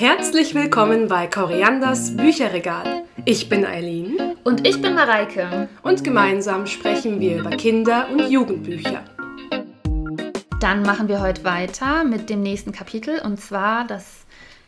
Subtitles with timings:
[0.00, 3.02] Herzlich willkommen bei Korianders Bücherregal.
[3.24, 5.68] Ich bin Eileen Und ich bin Mareike.
[5.82, 9.02] und gemeinsam sprechen wir über Kinder- und Jugendbücher.
[10.60, 14.24] Dann machen wir heute weiter mit dem nächsten Kapitel und zwar das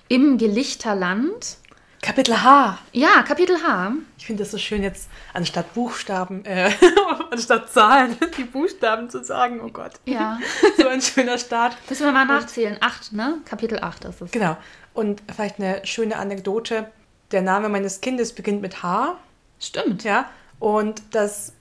[0.08, 1.58] Im Gelichterland.
[2.02, 2.78] Kapitel H.
[2.92, 3.92] Ja, Kapitel H.
[4.16, 6.70] Ich finde das so schön jetzt, anstatt Buchstaben, äh,
[7.30, 9.60] anstatt Zahlen, die Buchstaben zu sagen.
[9.62, 9.92] Oh Gott.
[10.06, 10.38] Ja.
[10.78, 11.76] So ein schöner Start.
[11.90, 12.78] Müssen wir mal nachzählen.
[12.80, 13.38] Acht, ne?
[13.44, 14.30] Kapitel 8 ist es.
[14.30, 14.56] Genau.
[14.94, 16.90] Und vielleicht eine schöne Anekdote.
[17.32, 19.16] Der Name meines Kindes beginnt mit H.
[19.60, 20.02] Stimmt.
[20.02, 20.30] Ja.
[20.58, 21.52] Und das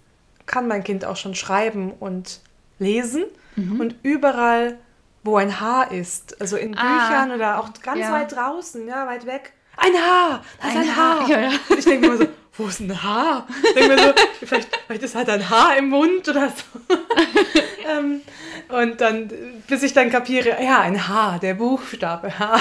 [0.45, 2.39] kann mein Kind auch schon schreiben und
[2.79, 3.25] lesen.
[3.57, 4.77] Und überall,
[5.23, 8.13] wo ein H ist, also in Ah, Büchern oder auch ganz ja.
[8.13, 9.51] weit draußen, ja, weit weg.
[9.79, 10.41] Ein H!
[10.61, 11.19] Das ist Ein ein H!
[11.19, 11.51] H, ja, ja.
[11.77, 13.47] Ich denke mir immer so, wo ist ein H?
[13.63, 14.13] Ich denke mir so,
[14.45, 16.95] vielleicht, vielleicht ist halt ein H im Mund oder so.
[17.89, 18.21] ähm,
[18.69, 19.31] und dann,
[19.67, 22.55] bis ich dann kapiere, ja, ein H, der Buchstabe H.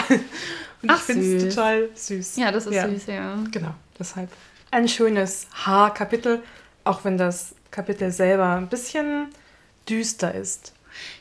[0.82, 2.36] Und Ach, ich finde es total süß.
[2.36, 3.36] Ja, das ist süß, ja.
[3.50, 4.30] Genau, deshalb
[4.70, 6.42] ein schönes H-Kapitel,
[6.84, 9.28] auch wenn das Kapitel selber ein bisschen
[9.88, 10.72] düster ist.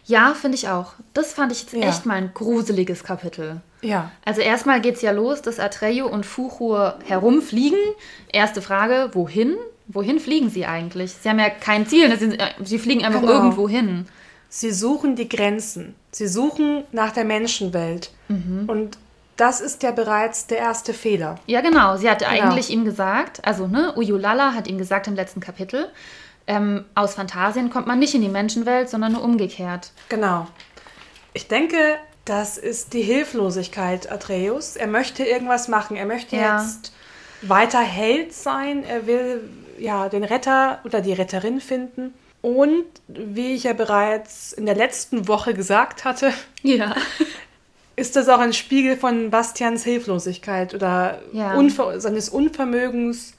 [0.06, 0.94] Ja, finde ich auch.
[1.14, 1.88] Das fand ich jetzt Ja.
[1.90, 3.62] echt mal ein gruseliges Kapitel.
[3.82, 7.78] Ja, Also erstmal geht es ja los, dass Atreyu und Fuchur herumfliegen.
[8.32, 9.56] Erste Frage, wohin?
[9.88, 11.14] Wohin fliegen sie eigentlich?
[11.14, 12.18] Sie haben ja kein Ziel, ne?
[12.18, 13.34] sie, äh, sie fliegen einfach Genau.
[13.34, 14.08] irgendwo hin.
[14.50, 15.94] sie suchen die Grenzen.
[16.12, 18.12] Sie suchen nach der Menschenwelt.
[18.30, 18.98] Und
[19.36, 21.38] das ist ja bereits der erste Fehler.
[21.48, 21.98] Ja, genau.
[21.98, 22.44] Sie hatte Genau.
[22.50, 25.90] eigentlich ihm gesagt, also ne, Uyulala hat ihm gesagt im letzten Kapitel,
[26.48, 29.92] ähm, aus Phantasien kommt man nicht in die Menschenwelt, sondern nur umgekehrt.
[30.10, 30.48] Genau.
[31.34, 31.78] Ich denke,
[32.26, 34.76] das ist die Hilflosigkeit Atreus.
[34.76, 35.96] Er möchte irgendwas machen.
[35.98, 36.62] Er möchte Ja.
[36.62, 36.92] jetzt
[37.42, 38.84] weiter Held sein.
[38.84, 39.42] Er will
[39.78, 42.14] ja den Retter oder die Retterin finden.
[42.42, 46.96] Und wie ich ja bereits in der letzten Woche gesagt hatte, Ja.
[47.96, 51.56] ist das auch ein Spiegel von Bastians Hilflosigkeit oder Ja.
[51.56, 53.34] Unver seines Unvermögens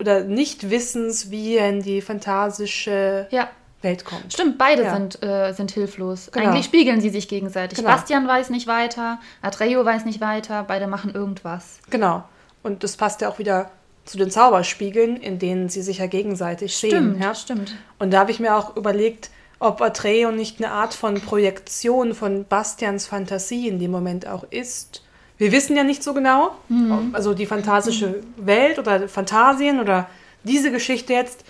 [0.00, 3.48] oder Nichtwissens, wie er in die fantasische Ja,
[3.82, 4.32] Welt kommt.
[4.32, 4.94] stimmt, beide Ja.
[4.94, 6.30] sind, äh, sind hilflos.
[6.32, 6.50] Genau.
[6.50, 7.78] Eigentlich spiegeln sie sich gegenseitig.
[7.78, 7.90] Genau.
[7.90, 11.78] Bastian weiß nicht weiter, Atreyu weiß nicht weiter, beide machen irgendwas.
[11.90, 12.24] Genau.
[12.62, 13.70] Und das passt ja auch wieder
[14.04, 16.90] zu den Zauberspiegeln, in denen sie sich ja gegenseitig sehen.
[16.90, 17.34] Stimmt, Ja?
[17.34, 17.74] stimmt.
[17.98, 22.44] Und da habe ich mir auch überlegt, ob Atreo nicht eine Art von Projektion von
[22.44, 25.02] Bastians Fantasie in dem Moment auch ist.
[25.38, 30.08] Wir wissen ja nicht so genau, ob- also die fantasische Welt oder Fantasien oder
[30.44, 31.44] diese Geschichte jetzt,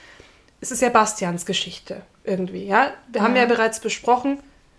[0.60, 2.64] es ist ja Bastians Geschichte irgendwie.
[2.66, 2.92] Ja?
[3.12, 4.38] Wir haben ja bereits besprochen,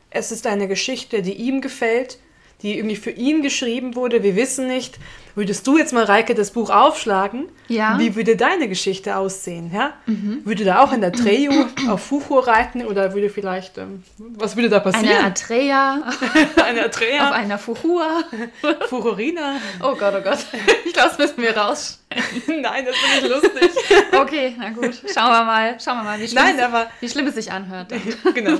[0.09, 2.17] es ist eine Geschichte, die ihm gefällt,
[2.61, 4.23] die irgendwie für ihn geschrieben wurde.
[4.23, 4.97] Wir wissen nicht,
[5.35, 7.45] würdest du jetzt mal, Reike, das Buch aufschlagen?
[7.67, 7.99] Ja.
[7.99, 9.71] Wie würde deine Geschichte aussehen?
[9.73, 9.93] Ja?
[10.05, 11.51] Würde da auch in der Treju
[11.89, 15.25] auf Fuchur reiten oder würde vielleicht, ähm, was würde da Eine passieren?
[15.25, 16.03] Atreya
[16.65, 18.23] Eine auf Atreja, einer Fuchua.
[18.89, 19.55] Fuchurina?
[19.83, 20.39] Oh Gott, oh Gott.
[20.85, 22.01] Ich glaube, das müssen wir raus.
[22.47, 23.71] Nein, das finde ich lustig.
[24.13, 24.93] Okay, na gut.
[25.13, 27.51] Schauen wir mal, schauen wir mal, wie schlimm, Nein, es, aber wie schlimm es sich
[27.51, 27.91] anhört.
[28.33, 28.59] genau.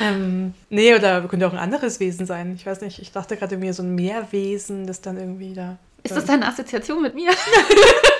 [0.00, 2.54] Ähm, nee, oder könnte auch ein anderes Wesen sein.
[2.56, 5.78] Ich weiß nicht, ich dachte gerade mir so ein Meerwesen, das dann irgendwie da.
[6.02, 7.30] Ist das deine Assoziation mit mir?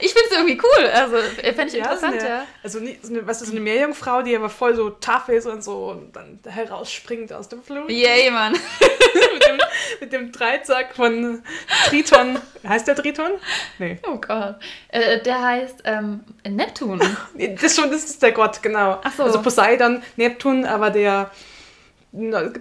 [0.00, 0.86] Ich finde es irgendwie cool.
[0.86, 2.46] Also, fände ich Ja, so interessant, eine, ja.
[2.62, 5.62] Also, so eine, was ist so eine Meerjungfrau, die aber voll so tough ist und
[5.62, 7.90] so und dann herausspringt aus dem Flut.
[7.90, 8.52] Yay, Mann.
[9.32, 9.58] mit, dem,
[10.00, 11.42] mit dem Dreizack von
[11.86, 12.38] Triton.
[12.66, 13.32] Heißt der Triton?
[13.78, 13.98] Nee.
[14.06, 14.56] Oh Gott.
[14.88, 17.00] Äh, der heißt ähm, Neptun.
[17.60, 19.00] Das, schon, das ist der Gott, genau.
[19.02, 19.22] Ach so.
[19.22, 21.30] Also Poseidon, Neptun, aber der.
[22.10, 22.52] Na, es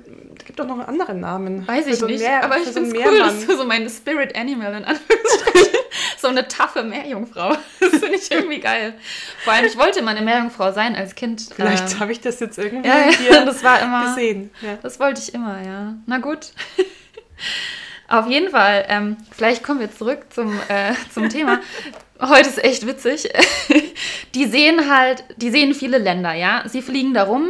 [0.45, 1.67] gibt doch noch einen anderen Namen.
[1.67, 2.19] Weiß ich so nicht.
[2.19, 5.67] Meer- aber ich so finde es cool, dass du so mein Spirit Animal in Anführungsstrichen.
[6.17, 7.55] so eine taffe Meerjungfrau.
[7.79, 8.93] Das finde ich irgendwie geil.
[9.43, 11.49] Vor allem, ich wollte mal eine Meerjungfrau sein als Kind.
[11.55, 14.09] Vielleicht ähm, habe ich das jetzt irgendwie ja, hier das war immer.
[14.09, 14.51] gesehen.
[14.61, 14.77] Ja.
[14.83, 15.93] Das wollte ich immer, ja.
[16.05, 16.51] Na gut.
[18.09, 21.59] Auf jeden Fall, ähm, vielleicht kommen wir zurück zum, äh, zum Thema.
[22.19, 23.29] Heute ist echt witzig.
[24.33, 26.63] Die sehen halt, die sehen viele Länder, ja.
[26.67, 27.49] Sie fliegen da rum,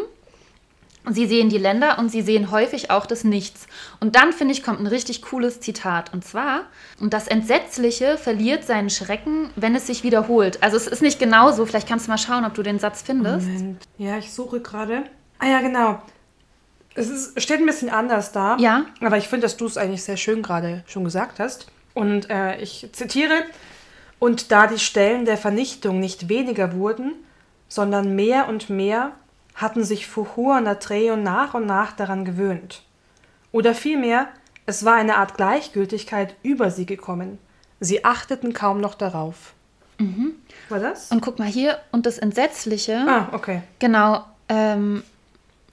[1.14, 3.68] sie sehen die Länder und sie sehen häufig auch das Nichts.
[4.00, 6.14] Und dann, finde ich, kommt ein richtig cooles Zitat.
[6.14, 6.64] Und zwar,
[7.00, 10.62] und das Entsetzliche verliert seinen Schrecken, wenn es sich wiederholt.
[10.62, 13.48] Also es ist nicht genauso, vielleicht kannst du mal schauen, ob du den Satz findest.
[13.48, 13.88] Moment.
[13.98, 15.04] Ja, ich suche gerade.
[15.40, 16.02] Ah ja, genau.
[16.96, 18.58] Es ist, steht ein bisschen anders da.
[18.58, 18.86] Ja.
[19.02, 21.68] Aber ich finde, dass du es eigentlich sehr schön gerade schon gesagt hast.
[21.94, 23.44] Und äh, ich zitiere.
[24.20, 27.14] Und da die Stellen der Vernichtung nicht weniger wurden,
[27.68, 29.12] sondern mehr und mehr,
[29.58, 32.84] hatten sich Fuhur und Atreo nach und nach daran gewöhnt.
[33.52, 34.28] Oder vielmehr,
[34.66, 37.40] es war eine Art Gleichgültigkeit über sie gekommen.
[37.80, 39.54] Sie achteten kaum noch darauf.
[40.70, 41.12] War das?
[41.12, 43.04] Und guck mal hier, und das Entsetzliche.
[43.08, 43.64] Ah, okay.
[43.80, 44.24] Genau.
[44.48, 45.04] Ähm,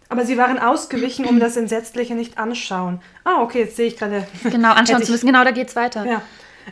[0.08, 3.02] Aber sie waren ausgewichen, um das Entsetzliche nicht anschauen.
[3.24, 4.26] Ah, okay, jetzt sehe ich gerade.
[4.44, 5.26] Genau, anschauen zu müssen.
[5.26, 6.06] Genau, da geht's weiter.
[6.06, 6.22] Ja.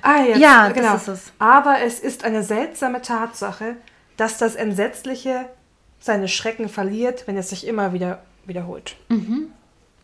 [0.00, 0.94] Ah, jetzt, Ja, das genau.
[0.94, 1.32] ist es.
[1.38, 3.76] Aber es ist eine seltsame Tatsache,
[4.16, 5.44] dass das Entsetzliche
[6.02, 8.96] seine Schrecken verliert, wenn es sich immer wieder wiederholt.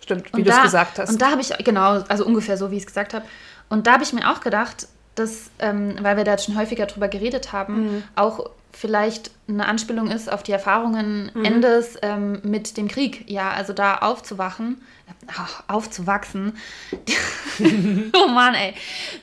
[0.01, 1.11] Stimmt, wie du es gesagt hast.
[1.11, 3.25] Und da habe ich, genau, also ungefähr so, wie ich es gesagt habe.
[3.69, 4.87] Und da habe ich mir auch gedacht,
[5.17, 8.03] dass, ähm, weil wir da jetzt schon häufiger drüber geredet haben, Mhm.
[8.15, 11.45] auch vielleicht eine Anspielung ist auf die Erfahrungen Mhm.
[11.45, 13.29] Endes ähm, mit dem Krieg.
[13.29, 14.81] Ja, also da aufzuwachen,
[15.27, 16.57] ach, aufzuwachsen.
[18.15, 18.75] oh Mann, ey.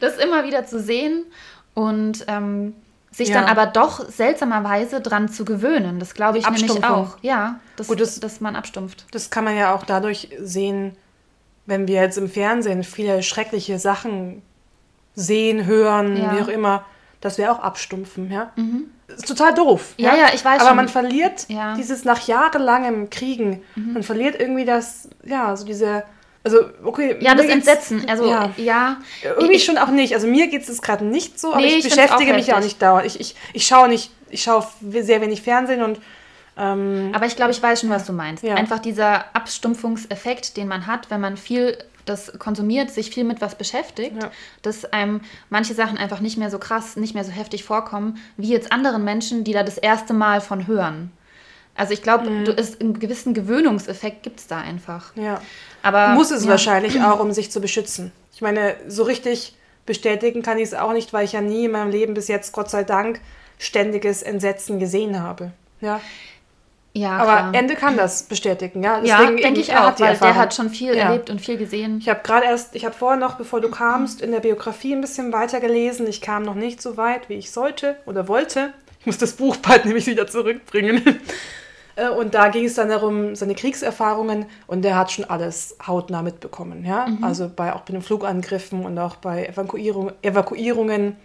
[0.02, 1.24] Das immer wieder zu sehen
[1.74, 2.74] und ähm,
[3.16, 3.36] sich Ja.
[3.42, 6.00] dann aber doch seltsamerweise dran zu gewöhnen.
[6.00, 7.18] Das glaube ich nämlich auch.
[7.22, 9.06] Ja, dass, Gut, das- dass man abstumpft.
[9.12, 10.98] Das kann man ja auch dadurch sehen,
[11.66, 14.42] wenn wir jetzt im Fernsehen viele schreckliche Sachen
[15.16, 16.36] sehen, hören, Ja.
[16.36, 16.84] wie auch immer,
[17.22, 18.52] dass wir auch abstumpfen, ja.
[19.08, 19.94] Ist total doof.
[19.98, 20.76] Ja, ja, ich weiß Aber schon.
[20.76, 21.72] man verliert Ja.
[21.74, 21.78] Mhm.
[21.78, 26.04] dieses nach jahrelangem Kriegen, man verliert irgendwie das, ja, so diese,
[26.46, 27.18] also okay.
[27.20, 28.08] Ja, das Entsetzen.
[28.08, 28.52] Also, ja.
[28.56, 28.98] ja.
[29.24, 30.14] Irgendwie Ich- schon auch nicht.
[30.14, 32.82] Also mir geht es gerade nicht so, aber Nee, ich, beschäftige mich ja auch nicht
[32.82, 33.06] dauernd.
[33.06, 36.00] Ich, ich, ich schaue nicht, ich schaue sehr wenig Fernsehen und
[36.58, 38.42] ähm, Aber ich glaube, ich weiß schon, was du meinst.
[38.44, 38.56] Ja.
[38.56, 43.56] Einfach dieser Abstumpfungseffekt, den man hat, wenn man viel das konsumiert, sich viel mit was
[43.56, 44.30] beschäftigt, Ja.
[44.62, 48.50] dass einem manche Sachen einfach nicht mehr so krass, nicht mehr so heftig vorkommen, wie
[48.50, 51.12] jetzt anderen Menschen, die da das erste Mal von hören.
[51.76, 52.56] Also ich glaube, Mhm.
[52.80, 55.16] einen gewissen Gewöhnungseffekt gibt es da einfach.
[55.16, 55.42] ja.
[55.84, 56.50] Aber Muss es ja.
[56.50, 58.12] wahrscheinlich auch, um sich zu beschützen.
[58.34, 59.56] Ich meine, so richtig
[59.86, 62.54] bestätigen kann ich es auch nicht, weil ich ja nie in meinem Leben bis jetzt,
[62.54, 63.20] Gott sei Dank,
[63.60, 65.52] ständiges Entsetzen gesehen habe.
[65.82, 66.02] Ja.
[66.94, 67.54] Ja, Aber klar.
[67.54, 69.02] Ende kann das bestätigen, ja.
[69.04, 71.10] ja, Deswegen denke eben, ich auch, weil der hat schon viel Ja.
[71.10, 71.98] erlebt und viel gesehen.
[72.00, 75.02] Ich habe gerade erst, ich habe vorher noch, bevor du kamst, in der Biografie ein
[75.02, 76.08] bisschen weiter gelesen.
[76.08, 78.74] Ich kam noch nicht so weit, wie ich sollte oder wollte.
[79.02, 81.20] Ich muss das Buch bald nämlich wieder zurückbringen.
[81.96, 86.22] Äh, Und da ging es dann darum, seine Kriegserfahrungen und der hat schon alles hautnah
[86.22, 86.86] mitbekommen.
[86.86, 87.18] Ja?
[87.22, 91.16] Also bei, auch bei den Flugangriffen und auch bei Evakuierung, Evakuierungen.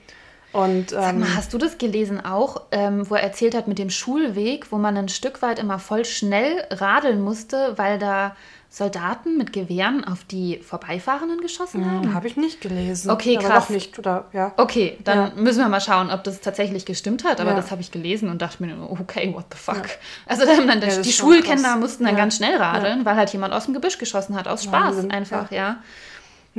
[0.52, 3.78] Und Sag ähm, mal, hast du das gelesen auch, ähm, wo er erzählt hat mit
[3.78, 8.34] dem Schulweg, wo man ein Stück weit immer voll schnell radeln musste, weil da
[8.72, 12.14] Soldaten mit Gewehren auf die Vorbeifahrenden geschossen haben?
[12.14, 13.10] habe ich nicht gelesen.
[13.10, 13.68] Okay, aber krass.
[13.68, 14.26] Nicht, oder?
[14.32, 14.52] Ja.
[14.56, 15.32] Okay, dann Ja.
[15.34, 17.40] müssen wir mal schauen, ob das tatsächlich gestimmt hat.
[17.40, 17.56] Aber Ja.
[17.56, 19.88] das habe ich gelesen und dachte mir, okay, what the fuck.
[20.26, 21.78] Also dann, dann, die Schulkinder krass.
[21.80, 24.72] mussten dann ganz schnell radeln, weil halt jemand aus dem Gebüsch geschossen hat, aus Spaß
[24.96, 25.78] Wahnsinn, einfach, ja.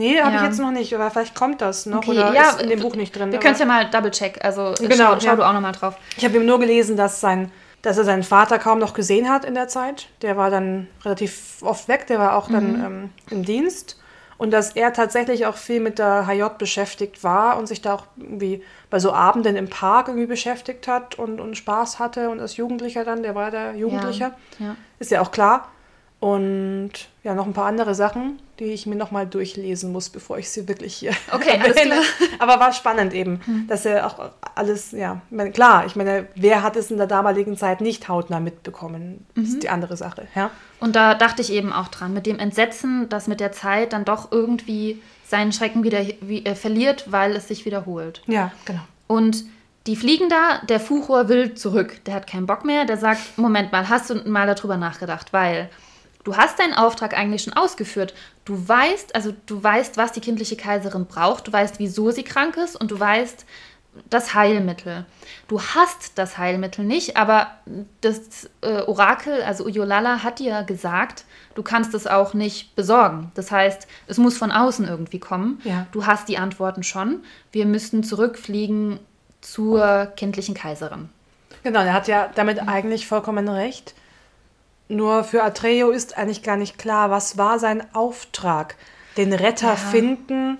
[0.01, 0.41] Nee, habe Ja.
[0.41, 2.79] ich jetzt noch nicht, aber vielleicht kommt das noch Okay, oder ja, ist in dem
[2.79, 3.31] Buch nicht drin.
[3.31, 5.35] Wir können es ja mal double-check, also Genau, schau, schau ja.
[5.35, 5.95] du auch nochmal drauf.
[6.17, 7.51] Ich habe ihm nur gelesen, dass, sein,
[7.83, 10.07] dass er seinen Vater kaum noch gesehen hat in der Zeit.
[10.23, 12.85] Der war dann relativ oft weg, der war auch dann Mhm.
[12.85, 13.97] ähm, im Dienst.
[14.37, 18.05] Und dass er tatsächlich auch viel mit der HJ beschäftigt war und sich da auch
[18.17, 22.27] irgendwie bei so Abenden im Park irgendwie beschäftigt hat und, und Spaß hatte.
[22.31, 24.75] Und als Jugendlicher dann, der war der Jugendlicher, Ja.
[24.97, 25.67] ist ja auch klar.
[26.21, 26.91] Und
[27.23, 30.67] ja, noch ein paar andere Sachen, die ich mir nochmal durchlesen muss, bevor ich sie
[30.67, 32.03] wirklich hier Okay, alles klar.
[32.37, 36.61] Aber war spannend eben, dass er auch alles, ja, ich meine, klar, ich meine, wer
[36.61, 39.25] hat es in der damaligen Zeit nicht hautnah mitbekommen?
[39.33, 40.51] Das ist die andere Sache, ja.
[40.79, 44.05] Und da dachte ich eben auch dran, mit dem Entsetzen, dass mit der Zeit dann
[44.05, 48.21] doch irgendwie seinen Schrecken wieder wie, äh, verliert, weil es sich wiederholt.
[48.27, 48.81] Ja, genau.
[49.07, 49.43] Und
[49.87, 52.05] die fliegen da, der Fuchur will zurück.
[52.05, 52.85] Der hat keinen Bock mehr.
[52.85, 55.33] Der sagt, Moment mal, hast du mal darüber nachgedacht?
[55.33, 55.69] Weil
[56.23, 58.13] du hast deinen Auftrag eigentlich schon ausgeführt.
[58.45, 61.47] Du weißt, also du weißt, was die kindliche Kaiserin braucht.
[61.47, 63.45] Du weißt, wieso sie krank ist und du weißt
[64.09, 65.05] das Heilmittel.
[65.47, 67.47] Du hast das Heilmittel nicht, aber
[67.99, 73.31] das äh, Orakel, also Uyolala, hat dir gesagt, du kannst es auch nicht besorgen.
[73.35, 75.59] Das heißt, es muss von außen irgendwie kommen.
[75.65, 75.87] Ja.
[75.91, 77.23] Du hast die Antworten schon.
[77.51, 78.99] Wir müssten zurückfliegen
[79.41, 81.09] zur kindlichen Kaiserin.
[81.63, 83.93] Genau, er hat ja damit eigentlich vollkommen recht.
[84.91, 88.75] Nur für Atreo ist eigentlich gar nicht klar, was war sein Auftrag?
[89.15, 89.75] Den Retter Ja.
[89.75, 90.57] finden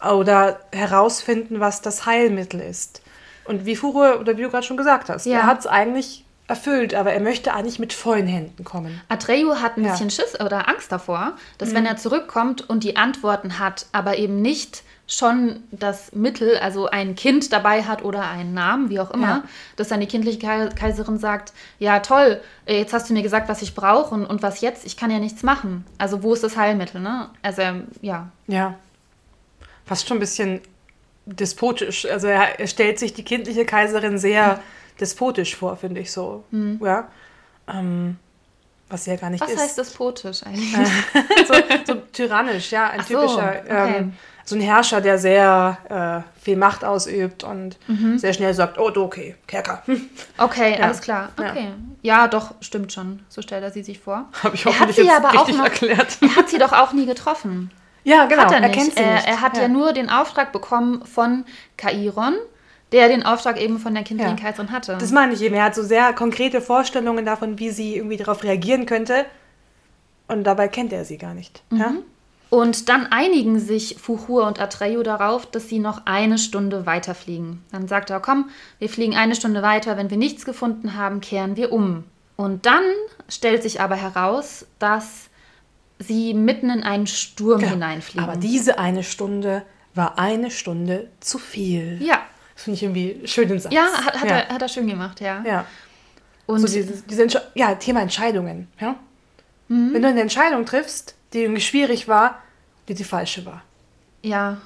[0.00, 3.02] oder herausfinden, was das Heilmittel ist.
[3.44, 5.38] Und wie Fure oder wie du gerade schon gesagt hast, Ja.
[5.40, 9.00] er hat es eigentlich erfüllt, aber er möchte eigentlich mit vollen Händen kommen.
[9.08, 9.90] Atreyu hat ein Ja.
[9.92, 14.40] bisschen Schiss oder Angst davor, dass wenn er zurückkommt und die Antworten hat, aber eben
[14.40, 19.26] nicht schon das Mittel, also ein Kind dabei hat oder einen Namen, wie auch immer,
[19.28, 19.44] Ja.
[19.76, 23.48] dass dann die kindliche Kai- Kaiserin sagt, ja toll, äh, jetzt hast du mir gesagt,
[23.50, 24.86] was ich brauche und, und was jetzt?
[24.86, 25.84] Ich kann ja nichts machen.
[25.98, 27.28] Also wo ist das Heilmittel, ne?
[27.42, 28.28] Also ähm, ja.
[28.46, 28.74] Ja.
[29.84, 30.62] Fast schon ein bisschen
[31.26, 32.06] despotisch.
[32.06, 34.60] Also er, er stellt sich die kindliche Kaiserin sehr
[35.00, 36.44] despotisch vor, finde ich so.
[36.80, 37.08] Ja.
[37.68, 38.16] Ähm,
[38.94, 39.60] was sie ja gar nicht Was ist.
[39.60, 40.72] heißt despotisch eigentlich?
[41.48, 41.54] so,
[41.86, 43.94] so tyrannisch, ja, ein Ach so, typischer, okay.
[43.98, 44.12] ähm,
[44.46, 48.18] so ein Herrscher, der sehr äh, viel Macht ausübt und Mhm.
[48.18, 49.82] sehr schnell sagt, oh, du, okay, Kerker.
[49.86, 50.08] Hm.
[50.38, 50.84] Okay, Ja.
[50.84, 51.30] alles klar.
[51.40, 51.50] Ja.
[51.50, 51.68] Okay.
[52.02, 52.28] Ja.
[52.28, 53.20] doch, stimmt schon.
[53.28, 54.26] So stellt er sie sich vor.
[54.42, 56.18] Habe ich Er hat hoffentlich sie jetzt aber auch richtig noch- erklärt.
[56.20, 57.70] Er hat sie doch auch nie getroffen.
[58.04, 58.74] Ja, genau, hat er er, nicht.
[58.78, 59.26] kennt sie er, nicht.
[59.26, 59.66] er hat ja.
[59.66, 61.46] nur den Auftrag bekommen von
[61.78, 62.34] Kairon,
[62.94, 64.42] der den Auftrag eben von der kindlichen Ja.
[64.42, 64.96] Kaiserin hatte.
[64.98, 65.54] Das meine ich eben.
[65.54, 69.26] Er hat so sehr konkrete Vorstellungen davon, wie sie irgendwie darauf reagieren könnte.
[70.28, 71.62] Und dabei kennt er sie gar nicht.
[71.70, 71.78] Mhm.
[71.78, 71.92] Ja?
[72.50, 77.62] Und dann einigen sich Fuchur und Atreyu darauf, dass sie noch eine Stunde weiterfliegen.
[77.72, 78.48] Dann sagt er, komm,
[78.78, 82.04] wir fliegen eine Stunde weiter, wenn wir nichts gefunden haben, kehren wir um.
[82.36, 82.84] Und dann
[83.28, 85.28] stellt sich aber heraus, dass
[85.98, 87.72] sie mitten in einen Sturm Genau.
[87.72, 88.28] hineinfliegen.
[88.28, 89.62] Aber diese eine Stunde
[89.94, 91.98] war eine Stunde zu viel.
[92.02, 92.18] ja,
[92.54, 93.72] Das finde ich irgendwie einen schönen Satz.
[93.72, 94.36] ja, hat, hat, ja.
[94.36, 95.42] Er, hat er schön gemacht, ja.
[95.46, 95.66] Ja.
[96.46, 98.68] Und so dieses, diese Entsche ja, Thema Entscheidungen.
[98.80, 98.96] Ja?
[99.68, 99.94] Mhm.
[99.94, 102.42] Wenn du eine Entscheidung triffst, die irgendwie schwierig war,
[102.88, 103.62] die die falsche war.
[104.22, 104.58] ja,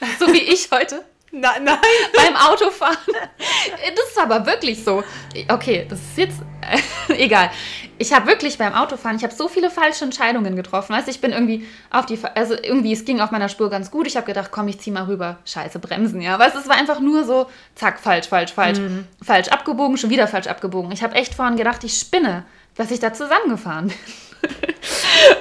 [0.18, 1.04] so wie ich heute.
[1.32, 1.78] Nein, nein.
[2.16, 2.96] beim Autofahren.
[3.06, 5.04] Das ist aber wirklich so.
[5.48, 6.38] Okay, das ist jetzt
[7.08, 7.50] egal.
[7.98, 10.94] Ich habe wirklich beim Autofahren, ich habe so viele falsche Entscheidungen getroffen.
[10.94, 13.90] Weißt, du, ich bin irgendwie auf die, also irgendwie, es ging auf meiner Spur ganz
[13.90, 14.06] gut.
[14.06, 15.38] Ich habe gedacht, komm, ich zieh mal rüber.
[15.44, 16.38] Scheiße, bremsen, ja.
[16.38, 19.06] Weißt, du, es war einfach nur so, zack, falsch, falsch, falsch, Mhm.
[19.22, 20.92] falsch abgebogen, schon wieder falsch abgebogen.
[20.92, 22.44] Ich habe echt vorhin gedacht, ich spinne,
[22.76, 23.96] dass ich da zusammengefahren bin.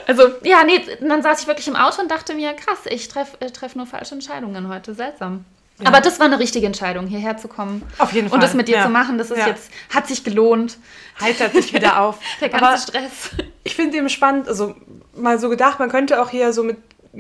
[0.08, 3.38] Also, ja, nee, dann saß ich wirklich im Auto und dachte mir, krass, ich treffe
[3.54, 4.94] treff nur falsche Entscheidungen heute.
[4.94, 5.46] Seltsam.
[5.88, 7.84] Aber das war eine richtige Entscheidung, hierher zu kommen.
[7.98, 8.84] Auf jeden Und Fall, das mit dir ja.
[8.84, 9.48] zu machen, das ist Ja.
[9.48, 10.78] jetzt, hat sich gelohnt.
[11.22, 12.20] Heitert sich wieder auf.
[12.42, 13.30] Der ganze Aber Stress.
[13.64, 14.76] ich finde eben spannend, also
[15.16, 16.78] mal so gedacht, man könnte auch hier so mit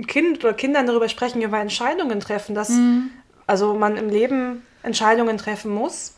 [0.08, 3.10] Kind oder Kindern darüber sprechen, über Entscheidungen treffen, dass Mhm.
[3.48, 6.13] also man im Leben Entscheidungen treffen muss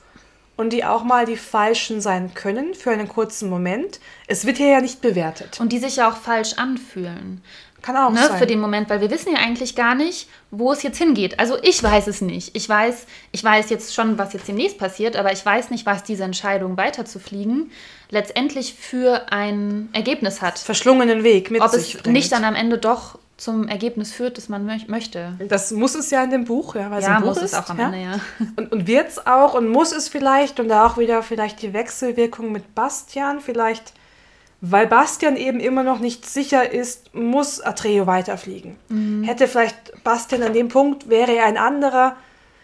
[0.57, 3.99] und die auch mal die falschen sein können für einen kurzen Moment.
[4.27, 5.59] Es wird hier ja nicht bewertet.
[5.59, 7.41] Und die sich ja auch falsch anfühlen.
[7.81, 8.37] Kann auch Ne, sein.
[8.37, 11.39] für den Moment, weil wir wissen ja eigentlich gar nicht, wo es jetzt hingeht.
[11.39, 12.55] Also ich weiß es nicht.
[12.55, 16.03] Ich weiß, ich weiß jetzt schon, was jetzt demnächst passiert, aber ich weiß nicht, was
[16.03, 17.71] diese Entscheidung weiterzufliegen
[18.09, 20.59] letztendlich für ein Ergebnis hat.
[20.59, 22.13] Verschlungenen Weg mit Ob sich es bringt.
[22.13, 25.33] nicht dann am Ende doch zum Ergebnis führt, das man möch- möchte.
[25.49, 27.53] Das muss es ja in dem Buch, ja, weil es Ja, ein Buch muss ist.
[27.53, 27.85] es auch am ja?
[27.87, 28.19] Ende, ja.
[28.57, 31.73] Und, und wird es auch und muss es vielleicht und da auch wieder vielleicht die
[31.73, 33.93] Wechselwirkung mit Bastian, vielleicht,
[34.61, 38.75] weil Bastian eben immer noch nicht sicher ist, muss Atreo weiterfliegen.
[38.89, 39.23] Mhm.
[39.23, 42.15] Hätte vielleicht Bastian an dem Punkt, wäre er ein anderer,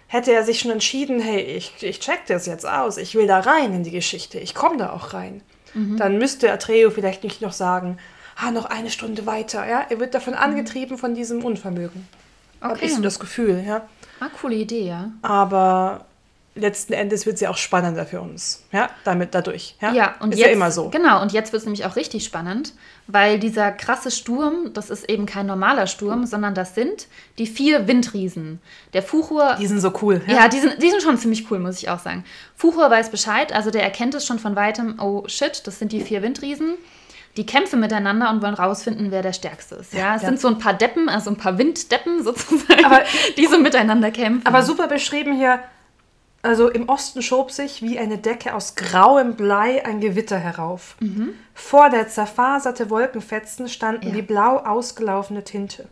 [0.07, 3.39] hätte er sich schon entschieden, hey, ich, ich check das jetzt aus, ich will da
[3.39, 5.41] rein in die Geschichte, ich komme da auch rein.
[5.73, 5.97] Mhm.
[5.97, 7.97] Dann müsste Atreo vielleicht nicht noch sagen,
[8.37, 9.85] ah, noch eine Stunde weiter, ja.
[9.89, 12.07] Er wird davon angetrieben von diesem Unvermögen.
[12.61, 12.77] Habe Mhm.
[12.77, 12.85] Okay.
[12.85, 13.87] ich so das Gefühl, ja.
[14.19, 15.11] Ah, coole Idee, ja.
[15.21, 16.06] Aber
[16.59, 18.63] letzten Endes wird sie auch spannender für uns.
[18.71, 19.75] Ja, damit dadurch.
[19.81, 20.89] Ja, Ja, und ist jetzt, ja immer so.
[20.89, 22.73] Genau, und jetzt wird es nämlich auch richtig spannend,
[23.07, 27.87] weil dieser krasse Sturm, das ist eben kein normaler Sturm, sondern das sind die vier
[27.87, 28.59] Windriesen.
[28.93, 29.55] Der Fuchur.
[29.59, 30.21] Die sind so cool.
[30.27, 32.23] ja, die, sind, die sind schon ziemlich cool, muss ich auch sagen.
[32.55, 36.01] Fuchur weiß Bescheid, also der erkennt es schon von weitem, oh shit, das sind die
[36.01, 36.73] vier Windriesen.
[37.37, 39.93] Die kämpfen miteinander und wollen rausfinden, wer der Stärkste ist.
[39.93, 40.29] Ja, es ja.
[40.29, 43.03] sind so ein paar Deppen, also ein paar Winddeppen sozusagen, Aber-
[43.37, 44.45] die so miteinander kämpfen.
[44.47, 45.59] Aber super beschrieben hier.
[46.47, 50.95] Also im Osten schob sich wie eine Decke aus grauem Blei ein Gewitter herauf.
[51.53, 54.13] Vor der zerfaserte Wolkenfetzen standen Ja.
[54.15, 55.87] wie blau ausgelaufene Tinte.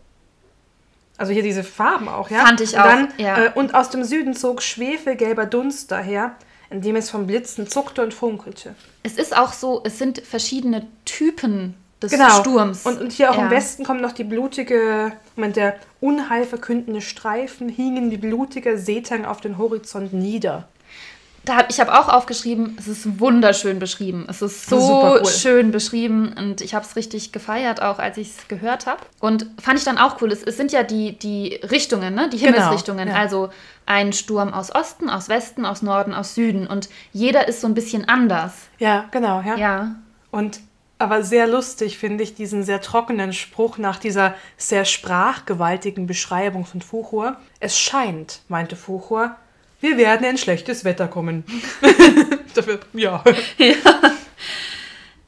[1.17, 2.45] Also hier diese Farben auch, ja?
[2.45, 3.45] Fand ich und auch, Dann, ja.
[3.45, 6.35] äh, und aus dem Süden zog schwefelgelber Dunst daher,
[6.69, 8.75] in dem es vom Blitzen zuckte und funkelte.
[9.03, 12.29] es ist auch so, es sind verschiedene Typen des Genau.
[12.41, 12.85] Sturms.
[12.85, 13.43] Und, und hier auch Ja.
[13.45, 19.41] im Westen kommt noch die blutige, Moment, der unheilverkündende Streifen hingen wie blutiger Seetang auf
[19.41, 20.67] den Horizont nieder.
[21.43, 24.25] Da hab, ich habe auch aufgeschrieben, es ist wunderschön beschrieben.
[24.27, 25.25] Es ist so cool.
[25.27, 29.01] schön beschrieben und ich habe es richtig gefeiert, auch als ich es gehört habe.
[29.19, 30.31] Und fand ich dann auch cool.
[30.31, 32.29] Es, es sind ja die, die Richtungen, ne?
[32.29, 33.09] die Genau, Himmelsrichtungen.
[33.09, 33.13] ja.
[33.13, 33.49] Also
[33.85, 36.65] ein Sturm aus Osten, aus Westen, aus Norden, aus Süden.
[36.65, 38.53] Und jeder ist so ein bisschen anders.
[38.79, 39.55] Ja, genau, ja.
[39.55, 39.95] Ja.
[40.31, 40.59] Und
[41.05, 46.81] aber sehr lustig finde ich diesen sehr trockenen Spruch nach dieser sehr sprachgewaltigen Beschreibung von
[46.81, 47.37] Fuchur.
[47.59, 49.35] Es scheint, meinte Fuchur,
[49.81, 51.43] wir werden in schlechtes Wetter kommen.
[52.55, 53.23] Dafür, ja.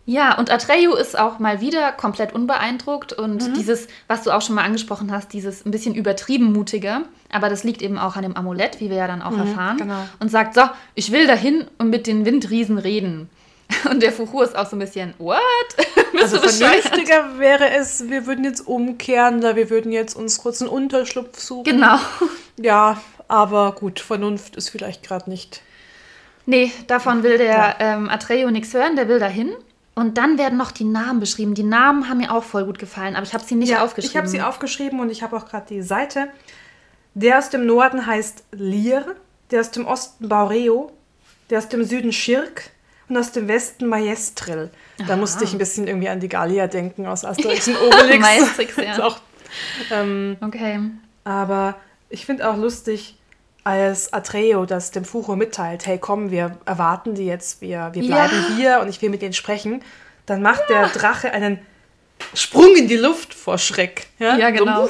[0.08, 3.54] Ja, und Atreyu ist auch mal wieder komplett unbeeindruckt und Mhm.
[3.54, 7.64] dieses, was du auch schon mal angesprochen hast, dieses ein bisschen übertrieben mutige, aber das
[7.64, 10.08] liegt eben auch an dem Amulett, wie wir ja dann auch erfahren, genau.
[10.20, 10.62] und sagt, so,
[10.96, 13.30] ich will dahin und mit den Windriesen reden.
[13.92, 15.40] Und der Fuchur ist auch so ein bisschen, what?
[16.12, 20.62] Bist Also vernünftiger wäre es, wir würden jetzt umkehren, da wir würden jetzt uns kurz
[20.62, 21.64] einen Unterschlupf suchen.
[21.66, 21.98] Genau.
[22.60, 25.62] Ja, aber gut, Vernunft ist vielleicht gerade nicht.
[26.46, 29.52] Nee, davon will der ähm, Atreyu nichts hören, der will dahin.
[29.96, 31.56] Und dann werden noch die Namen beschrieben.
[31.56, 34.12] Die Namen haben mir auch voll gut gefallen, aber ich habe sie nicht ja, aufgeschrieben.
[34.12, 36.28] Ich habe sie aufgeschrieben und ich habe auch gerade die Seite.
[37.16, 39.16] Der aus dem Norden heißt Lir,
[39.50, 40.92] der aus dem Osten Baureo,
[41.50, 42.70] der aus dem Süden Schirk
[43.10, 44.70] und aus dem Westen Maestril.
[44.98, 45.16] Da Aha.
[45.16, 48.20] musste ich ein bisschen irgendwie an die Gallier denken aus Asterix und Obelix.
[48.20, 49.04] Maestrix, ja.
[49.06, 49.18] Auch,
[49.92, 50.80] ähm, Okay.
[51.24, 51.76] aber
[52.10, 53.18] ich finde auch lustig,
[53.64, 58.28] als Atreo das dem Furo mitteilt, hey komm, wir erwarten die jetzt, wir, wir Ja.
[58.28, 59.82] bleiben hier und ich will mit denen sprechen,
[60.26, 61.60] dann macht der Drache einen
[62.34, 64.08] Sprung in die Luft vor Schreck.
[64.20, 64.90] Ja, So, genau.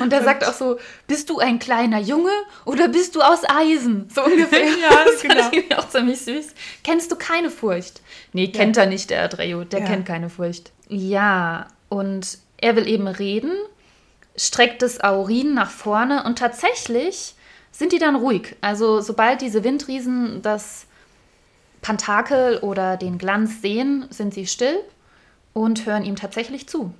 [0.00, 2.30] Und er sagt auch so, bist du ein kleiner Junge
[2.64, 4.08] oder bist du aus Eisen?
[4.14, 4.64] So ungefähr.
[4.80, 5.34] Ja, das genau.
[5.42, 6.46] fand ich auch ziemlich süß.
[6.82, 8.00] Kennst du keine Furcht?
[8.32, 9.64] Nee, kennt er nicht, der Adreo.
[9.64, 9.86] Der Ja.
[9.86, 10.72] kennt keine Furcht.
[10.88, 13.52] Ja, und er will eben reden,
[14.36, 17.34] streckt das Aurin nach vorne und tatsächlich
[17.70, 18.56] sind die dann ruhig.
[18.60, 20.86] Also sobald diese Windriesen das
[21.80, 24.78] Pentakel oder den Glanz sehen, sind sie still
[25.52, 26.92] und hören ihm tatsächlich zu.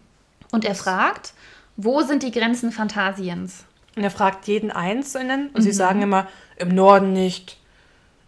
[0.50, 1.32] Und er fragt,
[1.76, 3.64] wo sind die Grenzen Phantasiens?
[3.96, 5.62] Und er fragt jeden Einzelnen und Mhm.
[5.62, 7.58] sie sagen immer, im Norden nicht,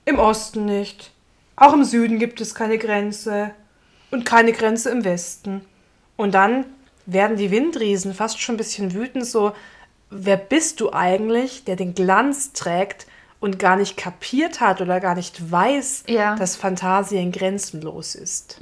[0.05, 1.13] im Osten nicht,
[1.57, 3.51] auch im Süden gibt es keine Grenze
[4.11, 5.63] und keine Grenze im Westen.
[6.17, 6.67] Und dann
[7.07, 9.53] werden die Windriesen fast schon ein bisschen wütend, so,
[10.11, 13.07] wer bist du eigentlich, der den Glanz trägt
[13.45, 16.35] und gar nicht kapiert hat oder gar nicht weiß, Ja.
[16.35, 18.59] dass Phantasien grenzenlos ist.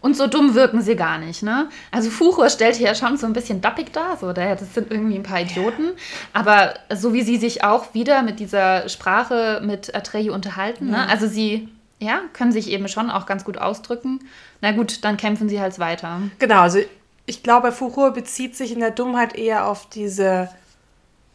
[0.00, 1.68] Und so dumm wirken sie gar nicht, ne?
[1.90, 5.16] Also Fuchur stellt hier ja schon so ein bisschen dappig dar, so, das sind irgendwie
[5.16, 5.90] ein paar Idioten.
[6.32, 11.06] Aber so wie sie sich auch wieder mit dieser Sprache mit Atreyu unterhalten, ne?
[11.06, 14.20] Also sie, ja, können sich eben schon auch ganz gut ausdrücken.
[14.62, 16.22] Na gut, dann kämpfen sie halt weiter.
[16.38, 16.78] Genau, also
[17.26, 20.48] ich glaube, Furor bezieht sich in der Dummheit eher auf diese,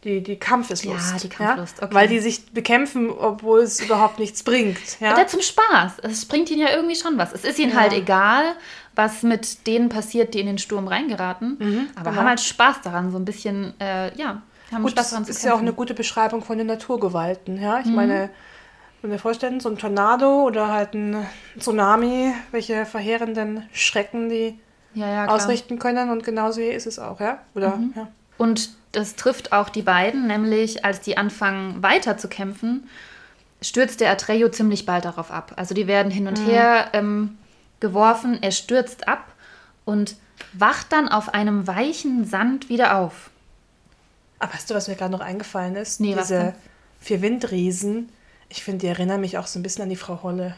[0.04, 1.12] die, die Kampfeslust.
[1.12, 1.94] Ja, die Kampflust, okay.
[1.94, 4.78] Weil die sich bekämpfen, obwohl es überhaupt nichts bringt.
[5.00, 5.12] Ja?
[5.12, 5.98] Oder zum Spaß.
[6.02, 7.32] Es bringt ihnen ja irgendwie schon was.
[7.32, 7.80] Es ist ihnen Ja.
[7.80, 8.54] halt egal,
[8.94, 11.88] was mit denen passiert, die in den Sturm reingeraten.
[11.94, 12.16] aber genau.
[12.22, 14.42] haben halt Spaß daran, so ein bisschen, äh, ja,
[14.72, 15.76] haben Gut, Spaß daran zu ist ja auch eine kämpfen.
[15.76, 17.60] gute Beschreibung von den Naturgewalten.
[17.60, 17.80] Ja?
[17.80, 17.94] Ich Mhm.
[17.94, 18.30] meine,
[19.02, 21.26] wenn wir vorstellen, so ein Tornado oder halt ein
[21.58, 24.58] Tsunami, welche verheerenden Schrecken die
[24.94, 26.10] ja, ja, ausrichten können.
[26.10, 27.38] Und genauso hier ist es auch, ja?
[27.54, 27.92] Oder, Mhm.
[27.96, 28.08] ja.
[28.38, 32.88] Und das trifft auch die beiden, nämlich als die anfangen weiter zu kämpfen,
[33.62, 35.52] stürzt der Atreyu ziemlich bald darauf ab.
[35.56, 37.38] Also die werden hin und her ähm,
[37.78, 39.32] geworfen, er stürzt ab
[39.84, 40.16] und
[40.52, 43.30] wacht dann auf einem weichen Sand wieder auf.
[44.38, 46.00] Aber weißt du, was mir gerade noch eingefallen ist?
[46.00, 46.16] Nee?
[46.16, 46.54] Diese
[47.00, 48.08] vier Windriesen.
[48.48, 50.54] Ich finde, die erinnern mich auch so ein bisschen an die Frau Holle.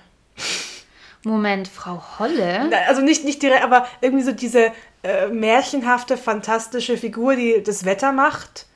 [1.25, 2.71] Moment, Frau Holle?
[2.89, 8.13] Also nicht, nicht direkt, aber irgendwie so diese äh, märchenhafte, fantastische Figur, die das Wetter
[8.13, 8.67] macht.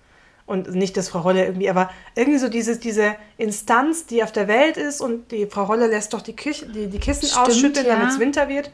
[0.47, 4.47] Und nicht das Frau Holle irgendwie, aber irgendwie so diese, diese Instanz, die auf der
[4.47, 7.87] Welt ist und die Frau Holle lässt doch die, Küche, die, die Kissen Stimmt, ausschütteln,
[7.87, 7.97] ja.
[7.97, 8.71] damit es Winter wird.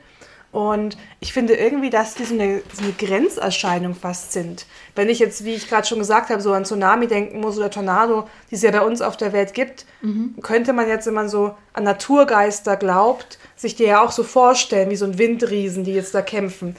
[0.53, 4.67] Und ich finde irgendwie, dass die so eine, so eine Grenzerscheinung fast sind.
[4.95, 7.71] Wenn ich jetzt, wie ich gerade schon gesagt habe, so an Tsunami denken muss oder
[7.71, 10.35] Tornado, die es ja bei uns auf der Welt gibt, Mhm.
[10.43, 14.91] könnte man jetzt, wenn man so an Naturgeister glaubt, sich die ja auch so vorstellen,
[14.91, 16.77] wie so ein Windriesen, die jetzt da kämpfen.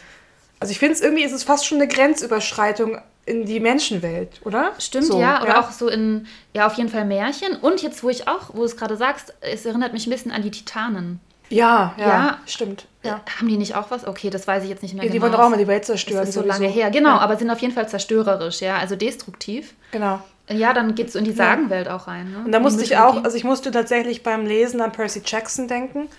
[0.59, 4.73] Also ich finde es irgendwie, ist es fast schon eine Grenzüberschreitung in die Menschenwelt, oder?
[4.79, 7.55] Stimmt, so, ja, aber auch so in, ja, auf jeden Fall Märchen.
[7.55, 10.31] Und jetzt, wo ich auch, wo du es gerade sagst, es erinnert mich ein bisschen
[10.31, 11.19] an die Titanen.
[11.49, 12.37] Ja, ja, Ja.
[12.45, 12.87] stimmt.
[13.03, 13.09] Ja.
[13.11, 13.21] Ja.
[13.37, 14.07] Haben die nicht auch was?
[14.07, 15.23] Okay, das weiß ich jetzt nicht mehr Ja, die genau.
[15.23, 16.19] wollen doch auch mal die Welt zerstören.
[16.21, 16.61] das ist so sowieso.
[16.61, 16.89] lange her.
[16.89, 19.73] Genau, Ja, aber sind auf jeden Fall zerstörerisch, ja, also destruktiv.
[19.91, 20.21] Genau.
[20.49, 22.31] Ja, dann geht es in die Sagenwelt auch rein.
[22.31, 22.43] Ne?
[22.45, 26.09] Und da musste ich auch, also ich musste tatsächlich beim Lesen an Percy Jackson denken.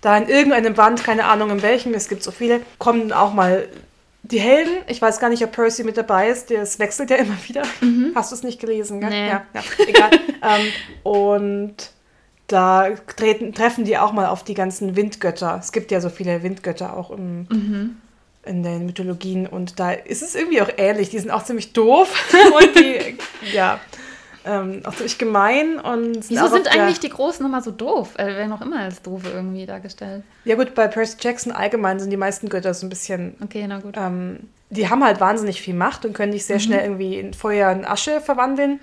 [0.00, 3.68] Da in irgendeinem Band, keine Ahnung in welchem, es gibt so viele, kommen auch mal
[4.22, 4.72] die Helden.
[4.88, 7.62] Ich weiß gar nicht, ob Percy mit dabei ist, das wechselt ja immer wieder.
[8.14, 9.10] Hast du es nicht gelesen, gell?
[9.10, 9.28] Nee.
[9.28, 10.10] Ja, ja, egal.
[10.42, 11.74] ähm, und
[12.52, 15.58] da treten, treffen die auch mal auf die ganzen Windgötter.
[15.60, 17.46] Es gibt ja so viele Windgötter auch im,
[18.44, 21.10] in den Mythologien und da ist es irgendwie auch ähnlich.
[21.10, 22.12] Die sind auch ziemlich doof
[22.54, 23.16] und die,
[23.54, 23.78] ja,
[24.44, 28.14] ähm, auch ziemlich gemein und Wieso sind eigentlich die Großen immer so doof?
[28.16, 30.22] Äh, werden auch immer als doofe irgendwie dargestellt.
[30.44, 33.80] Ja gut, bei Percy Jackson allgemein sind die meisten Götter so ein bisschen, Okay, na
[33.80, 33.96] gut.
[33.98, 37.70] ähm, die haben halt wahnsinnig viel Macht und können dich sehr schnell irgendwie in Feuer
[37.72, 38.80] und Asche verwandeln.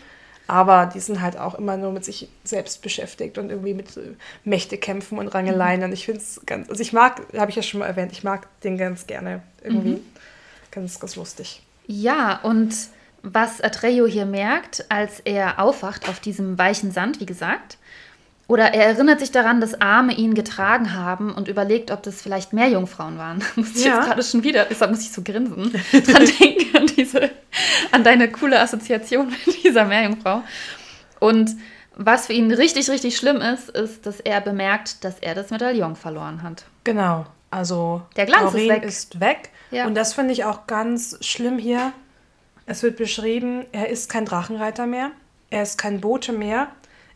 [0.47, 4.15] Aber die sind halt auch immer nur mit sich selbst beschäftigt und irgendwie mit äh,
[4.45, 5.83] Mächtekämpfen und Rangeleien.
[5.83, 8.23] Und ich finde es ganz, also ich mag, habe ich ja schon mal erwähnt, ich
[8.23, 10.01] mag den ganz gerne irgendwie.
[10.71, 11.63] Ganz, ganz lustig.
[11.88, 12.73] Ja, und
[13.23, 17.77] was Atreyu hier merkt, als er aufwacht auf diesem weichen Sand, wie gesagt,
[18.47, 22.53] oder er erinnert sich daran, dass Arme ihn getragen haben und überlegt, ob das vielleicht
[22.53, 23.43] Meerjungfrauen waren.
[23.55, 23.97] muss ich Ja.
[23.97, 27.29] jetzt gerade schon wieder, deshalb muss ich so grinsen, dran denken, an, diese,
[27.91, 30.43] an deine coole Assoziation mit dieser Meerjungfrau.
[31.19, 31.51] Und
[31.95, 35.95] was für ihn richtig, richtig schlimm ist, ist, dass er bemerkt, dass er das Medaillon
[35.95, 36.65] verloren hat.
[36.83, 37.25] Genau.
[37.49, 38.83] Also Der Glanz ist Taurin weg.
[38.86, 39.49] ist weg.
[39.71, 39.88] Ja.
[39.88, 41.91] Und das finde ich auch ganz schlimm hier.
[42.65, 45.12] Es wird beschrieben, er ist kein Drachenreiter mehr,
[45.49, 46.67] er ist kein Bote mehr,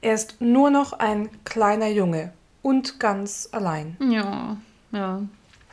[0.01, 3.97] er ist nur noch ein kleiner Junge und ganz allein.
[3.99, 4.57] Ja,
[4.91, 5.21] ja.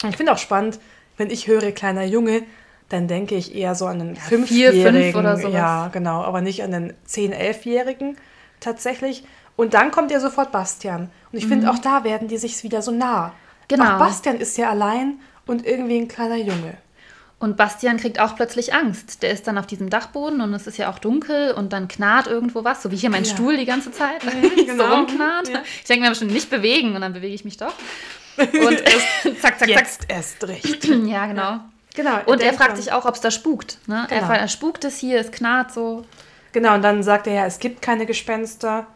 [0.09, 0.79] Ich finde auch spannend,
[1.17, 2.43] wenn ich höre kleiner Junge,
[2.89, 5.03] dann denke ich eher so an einen vier, Fünfjährigen.
[5.03, 5.53] fünf oder sowas.
[5.53, 8.17] Ja, genau, aber nicht an einen 10-, 11-Jährigen
[8.61, 9.25] tatsächlich.
[9.57, 11.11] Und dann kommt ja sofort Bastian.
[11.33, 13.29] Und ich finde, auch da werden die sich wieder so nah.
[13.29, 13.33] Mhm.
[13.69, 13.85] Genau.
[13.85, 16.75] Auch Bastian ist ja allein und irgendwie ein kleiner Junge.
[17.41, 19.23] Und Bastian kriegt auch plötzlich Angst.
[19.23, 22.27] Der ist dann auf diesem Dachboden und es ist ja auch dunkel und dann knarrt
[22.27, 23.31] irgendwo was, so wie hier mein Ja.
[23.33, 24.23] Stuhl die ganze Zeit
[24.57, 24.87] genau.
[24.89, 25.49] so rumknarrt.
[25.49, 25.63] Ja.
[25.81, 27.73] Ich denke mir schon nicht bewegen und dann bewege ich mich doch.
[28.39, 28.79] Und
[29.41, 29.69] zack, zack, zack.
[29.69, 30.85] Jetzt erst recht.
[31.07, 31.61] Ja, genau.
[31.95, 32.19] Genau.
[32.27, 33.79] Und er fragt sich auch, ob es da spukt.
[33.87, 34.07] Ne?
[34.11, 34.27] Er Genau.
[34.27, 36.05] fragt, er spukt es hier, es knarrt so.
[36.53, 38.87] Genau, und dann sagt er ja, es gibt keine Gespenster.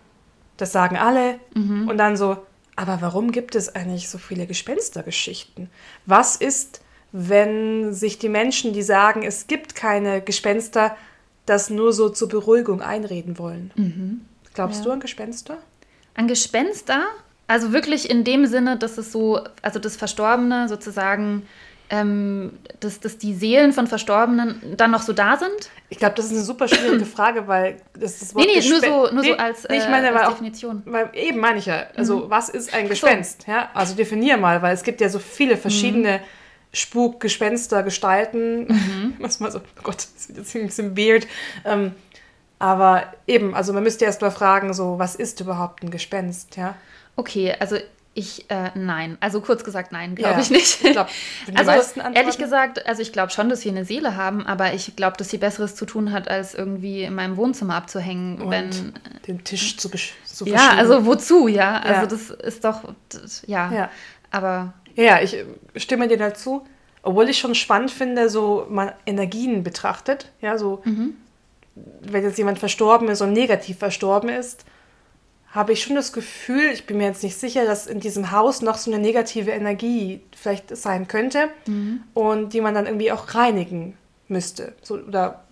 [0.57, 1.38] Das sagen alle.
[1.55, 1.88] Mhm.
[1.88, 2.44] Und dann so,
[2.76, 5.70] aber warum gibt es eigentlich so viele Gespenstergeschichten?
[6.07, 6.81] Was ist,
[7.12, 10.96] wenn sich die Menschen, die sagen, es gibt keine Gespenster,
[11.46, 14.20] das nur so zur Beruhigung einreden wollen?
[14.55, 14.85] Glaubst Ja.
[14.87, 15.59] du an Gespenster?
[16.14, 17.05] An Gespenster,
[17.48, 21.46] also wirklich in dem Sinne, dass es so, also das Verstorbene sozusagen,
[21.90, 25.51] ähm, dass, dass die Seelen von Verstorbenen dann noch so da sind.
[25.90, 28.79] Ich glaube, das ist eine super schwierige Frage, weil das ist das Nee, nee, nur
[28.79, 30.83] Gespen- so, nur Nee, so als, nee, ich äh, meine, als auch Definition.
[30.87, 32.90] Weil eben meine ich ja, also was ist ein so.
[32.90, 33.46] Gespenst?
[33.46, 33.68] Ja?
[33.75, 36.22] Also definier mal, weil es gibt ja so viele verschiedene Mhm.
[36.72, 39.16] Spuk, Gespenster, Gestalten.
[39.20, 41.26] Was mal so, oh Gott, das wird jetzt ein bisschen weird.
[41.64, 41.92] Ähm,
[42.58, 46.56] aber eben, also man müsste erst mal fragen, so, was ist überhaupt ein Gespenst?
[46.56, 46.76] Ja?
[47.16, 47.76] Okay, also
[48.14, 49.16] ich, äh, nein.
[49.20, 50.85] Also kurz gesagt, nein, glaube Ja, ich nicht.
[50.85, 51.08] ich glaub,
[51.56, 51.72] also
[52.14, 55.30] ehrlich gesagt, also ich glaube schon, dass wir eine Seele haben, aber ich glaube, dass
[55.30, 58.70] sie Besseres zu tun hat, als irgendwie in meinem Wohnzimmer abzuhängen, Und wenn
[59.26, 61.78] den Tisch zu, zu ja, also wozu, ja?
[61.80, 62.06] Also Ja.
[62.06, 63.72] das ist doch, das, ja.
[63.72, 63.90] Ja.
[64.30, 65.44] Aber Ja, ich äh,
[65.76, 66.62] stimme dir dazu.
[67.05, 70.31] Obwohl ich schon spannend finde, so mal Energien betrachtet.
[70.40, 71.14] Ja, so, Mhm.
[71.74, 74.64] wenn jetzt jemand verstorben ist und negativ verstorben ist,
[75.48, 78.62] habe ich schon das Gefühl, ich bin mir jetzt nicht sicher, dass in diesem Haus
[78.62, 82.02] noch so eine negative Energie vielleicht sein könnte Mhm.
[82.14, 83.96] und die man dann irgendwie auch reinigen
[84.33, 84.75] müsste.
[84.83, 85.45] So, oder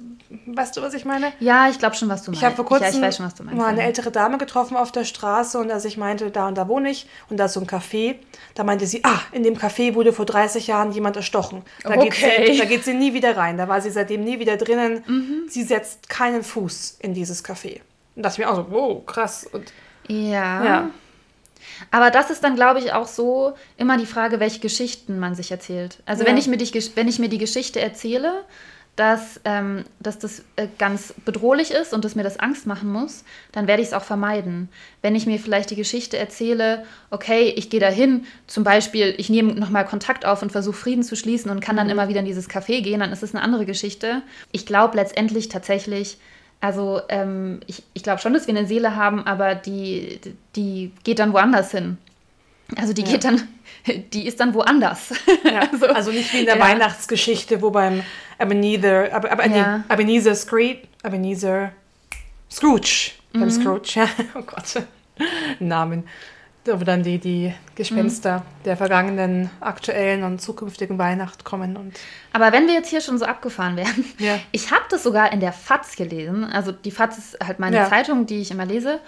[0.47, 1.33] weißt du, was ich meine?
[1.39, 2.41] ja, ich glaube schon, was du meinst.
[2.43, 3.45] Ich habe vor kurzem ja, schon, meinst.
[3.55, 6.67] mal eine ältere Dame getroffen auf der Straße und als ich meinte, da und da
[6.67, 8.17] wohne ich und da ist so ein Café,
[8.55, 11.63] da meinte sie, ah, in dem Café wurde vor 30 Jahren jemand erstochen.
[11.85, 12.53] Da, geht, Okay.
[12.53, 13.57] sie, da geht sie nie wieder rein.
[13.59, 15.05] Da war sie seitdem nie wieder drinnen.
[15.07, 15.43] Mhm.
[15.49, 17.81] Sie setzt keinen Fuß in dieses Café.
[18.17, 19.47] Und ich mir auch so, wow, krass.
[19.53, 19.73] Und
[20.09, 20.65] Ja.
[20.65, 20.91] Ja.
[21.91, 25.51] Aber das ist dann, glaube ich, auch so immer die Frage, welche Geschichten man sich
[25.51, 25.99] erzählt.
[26.07, 26.31] Also Ja.
[26.31, 28.45] wenn, ich mir die, wenn ich mir die Geschichte erzähle,
[28.97, 33.25] dass, ähm, dass das äh, ganz bedrohlich ist und dass mir das Angst machen muss,
[33.53, 34.69] dann werde ich es auch vermeiden.
[35.01, 39.55] Wenn ich mir vielleicht die Geschichte erzähle, okay, ich gehe dahin, zum Beispiel, ich nehme
[39.55, 42.51] nochmal Kontakt auf und versuche Frieden zu schließen und kann dann immer wieder in dieses
[42.51, 44.23] Café gehen, dann ist es eine andere Geschichte.
[44.53, 46.19] Ich glaube letztendlich tatsächlich,
[46.61, 50.21] also ähm, ich, ich glaube schon, dass wir eine Seele haben, aber die,
[50.57, 51.97] die geht dann woanders hin.
[52.77, 53.13] Also die Ja.
[53.13, 53.49] geht dann,
[54.13, 55.13] die ist dann woanders.
[55.45, 55.63] ja,
[55.95, 56.63] also, nicht wie in der ja.
[56.65, 58.03] Weihnachtsgeschichte, wo beim
[58.39, 59.79] Ebenezer, aber, Ja.
[59.79, 61.73] nee, Ebenezer Scrooge, Ebenezer
[62.51, 63.51] Scrooge, beim Mhm.
[63.51, 64.83] Scrooge, ja, oh Gott,
[65.61, 66.05] Namen,
[66.67, 68.63] wo dann die, die Gespenster Mhm.
[68.65, 71.95] der vergangenen, aktuellen und zukünftigen Weihnacht kommen und
[72.33, 74.39] Aber wenn wir jetzt hier schon so abgefahren werden, Ja.
[74.53, 76.45] ich habe das sogar in der FAZ gelesen.
[76.45, 77.89] Also die FAZ ist halt meine Ja.
[77.89, 79.01] Zeitung, die ich immer lese.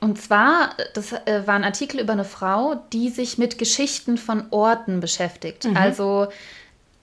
[0.00, 4.46] Und zwar, das äh, war ein Artikel über eine Frau, die sich mit Geschichten von
[4.50, 5.68] Orten beschäftigt.
[5.74, 6.26] Also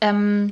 [0.01, 0.51] ähm,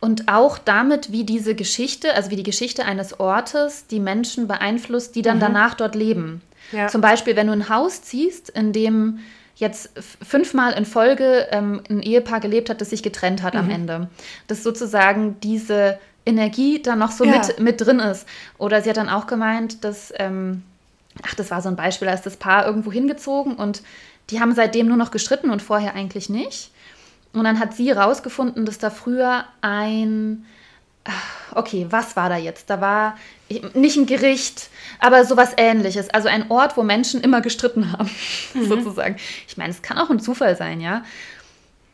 [0.00, 5.14] und auch damit, wie diese Geschichte, also wie die Geschichte eines Ortes die Menschen beeinflusst,
[5.14, 6.40] die dann danach dort leben.
[6.72, 6.88] Ja.
[6.88, 9.18] Zum Beispiel, wenn du ein Haus ziehst, in dem
[9.56, 9.90] jetzt
[10.26, 14.08] fünfmal in Folge ähm, ein Ehepaar gelebt hat, das sich getrennt hat am Ende.
[14.46, 17.32] Dass sozusagen diese Energie da noch so Ja.
[17.38, 18.26] mit, mit drin ist.
[18.58, 20.62] Oder sie hat dann auch gemeint, dass, ähm,
[21.26, 23.82] ach, das war so ein Beispiel, da ist das Paar irgendwo hingezogen und
[24.30, 26.70] die haben seitdem nur noch gestritten und vorher eigentlich nicht.
[27.32, 30.46] Und dann hat sie rausgefunden, dass da früher ein,
[31.54, 32.70] okay, was war da jetzt?
[32.70, 33.16] Da war
[33.48, 36.10] ich- nicht ein Gericht, aber sowas ähnliches.
[36.10, 38.10] Also ein Ort, wo Menschen immer gestritten haben,
[38.68, 39.16] sozusagen.
[39.48, 41.02] Ich meine, es kann auch ein Zufall sein, ja.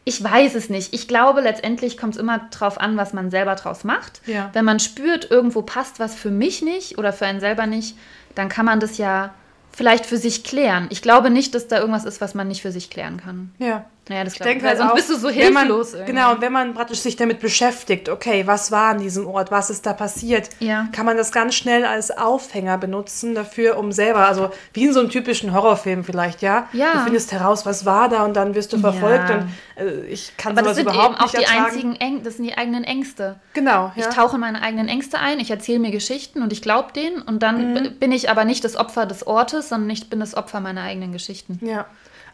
[0.05, 0.95] Ich weiß es nicht.
[0.95, 4.21] Ich glaube, letztendlich kommt es immer drauf an, was man selber draus macht.
[4.27, 4.51] Ja.
[4.53, 7.97] Wenn man spürt, irgendwo passt was für mich nicht oder für einen selber nicht,
[8.37, 9.35] dann kann man das ja
[9.73, 10.87] vielleicht für sich klären.
[10.91, 13.53] Ich glaube nicht, dass da irgendwas ist, was man nicht für sich klären kann.
[13.59, 13.85] ja.
[14.09, 15.93] Naja, das Ich denke halt sonst auch, bist du so man, hilflos.
[15.95, 16.13] irgendwie.
[16.13, 19.69] Genau, und wenn man praktisch sich damit beschäftigt, okay, was war an diesem Ort, was
[19.69, 20.87] ist da passiert, Ja.
[20.93, 25.01] kann man das ganz schnell als Aufhänger benutzen dafür, um selber, also wie in so
[25.01, 26.69] einem typischen Horrorfilm vielleicht, ja?
[26.73, 26.93] Ja.
[26.93, 29.37] Du findest heraus, was war da und dann wirst du verfolgt Ja.
[29.39, 31.65] und äh, ich kann Aber das sowas sind überhaupt eben auch nicht die ertragen.
[31.67, 33.41] einzigen, Äng das sind die eigenen Ängste.
[33.55, 33.93] Genau, ja.
[33.97, 37.23] Ich tauche in meine eigenen Ängste ein, ich erzähle mir Geschichten und ich glaube denen
[37.23, 37.99] und dann Mhm.
[37.99, 41.11] bin ich aber nicht das Opfer des Ortes, sondern ich bin das Opfer meiner eigenen
[41.13, 41.59] Geschichten.
[41.61, 41.87] Ja.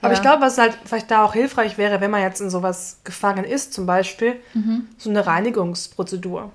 [0.03, 0.17] Aber Ja.
[0.19, 3.45] ich glaube, was halt vielleicht da auch hilfreich wäre, wenn man jetzt in sowas gefangen
[3.45, 4.89] ist, zum Beispiel, Mhm.
[4.99, 6.51] so eine Reinigungsprozedur.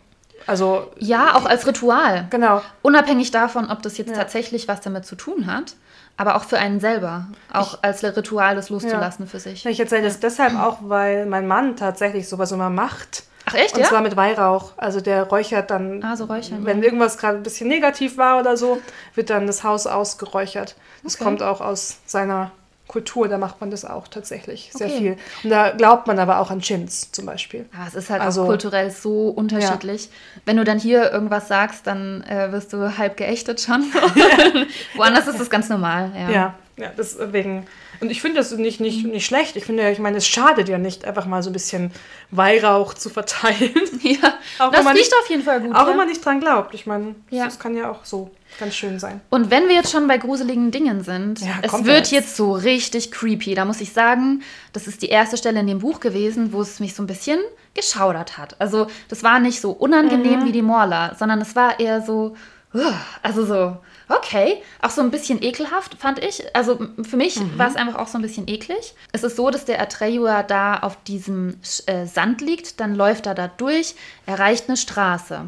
[0.45, 2.27] Also, Ja, auch als Ritual.
[2.29, 2.61] genau.
[2.81, 4.17] Unabhängig davon, ob das jetzt Ja.
[4.17, 5.75] tatsächlich was damit zu tun hat,
[6.15, 7.27] aber auch für einen selber.
[7.51, 9.65] Auch als Ritual, das loszulassen für sich.
[9.65, 13.23] Ich erzähle das deshalb auch, weil mein Mann tatsächlich sowas immer macht.
[13.49, 13.87] Ach echt, Und ja?
[13.87, 14.73] zwar mit Weihrauch.
[14.75, 16.83] Also der räuchert dann, Ah, so räuchern, wenn ja.
[16.85, 18.81] irgendwas gerade ein bisschen negativ war oder so,
[19.15, 20.75] wird dann das Haus ausgeräuchert.
[21.03, 21.23] Das Okay.
[21.23, 22.51] kommt auch aus seiner
[22.87, 24.97] Kultur, da macht man das auch tatsächlich sehr Okay.
[24.97, 25.17] viel.
[25.43, 27.65] Und da glaubt man aber auch an Chins zum Beispiel.
[27.73, 30.09] Ja, es ist halt Also- auch kulturell so unterschiedlich.
[30.45, 33.83] Wenn du dann hier irgendwas sagst, dann äh, wirst du halb geächtet schon.
[34.95, 36.11] Woanders ist das ganz normal.
[36.15, 36.29] Ja.
[36.29, 37.65] Ja, ja, deswegen.
[37.99, 39.55] Und ich finde das nicht, nicht, nicht schlecht.
[39.55, 41.91] Ich finde, ich meine, es schadet ja nicht, einfach mal so ein bisschen
[42.31, 43.71] Weihrauch zu verteilen.
[44.03, 45.75] Ja, Auch das riecht nicht- auf jeden Fall gut.
[45.75, 45.87] Auch ja.
[45.87, 46.73] wenn man nicht dran glaubt.
[46.73, 47.45] Ich meine, Ja.
[47.45, 48.29] das kann ja auch so
[48.59, 49.19] ganz schön sein.
[49.29, 52.11] Und wenn wir jetzt schon bei gruseligen Dingen sind, Ja, es wird jetzt.
[52.11, 53.53] jetzt so richtig creepy.
[53.55, 56.79] Da muss ich sagen, das ist die erste Stelle in dem Buch gewesen, wo es
[56.79, 57.39] mich so ein bisschen
[57.73, 58.55] geschaudert hat.
[58.59, 60.45] Also das war nicht so unangenehm Mhm.
[60.45, 62.35] wie die Morla, sondern es war eher so,
[62.73, 62.79] uh,
[63.23, 63.77] also so,
[64.09, 66.43] okay, auch so ein bisschen ekelhaft, fand ich.
[66.55, 67.57] Also für mich Mhm.
[67.57, 68.93] war es einfach auch so ein bisschen eklig.
[69.11, 73.35] Es ist so, dass der Atreyu da auf diesem äh, Sand liegt, dann läuft er
[73.35, 75.41] da durch, erreicht eine Straße.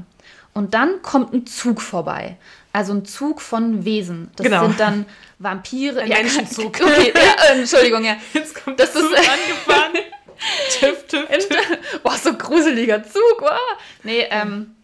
[0.54, 2.38] Und dann kommt ein Zug vorbei.
[2.74, 4.30] Also ein Zug von Wesen.
[4.36, 4.64] Das Genau.
[4.68, 5.06] sind dann
[5.38, 6.02] Vampire.
[6.02, 6.80] Ein Menschenzug.
[6.82, 8.16] Okay, ja, äh, Entschuldigung, ja.
[8.34, 9.94] Jetzt kommt Das ist- Zug angefahren.
[10.80, 11.78] tüff, tüff, tüff.
[12.04, 13.40] Boah, so gruseliger Zug.
[13.40, 13.52] Wow.
[14.04, 14.76] Nee, ähm,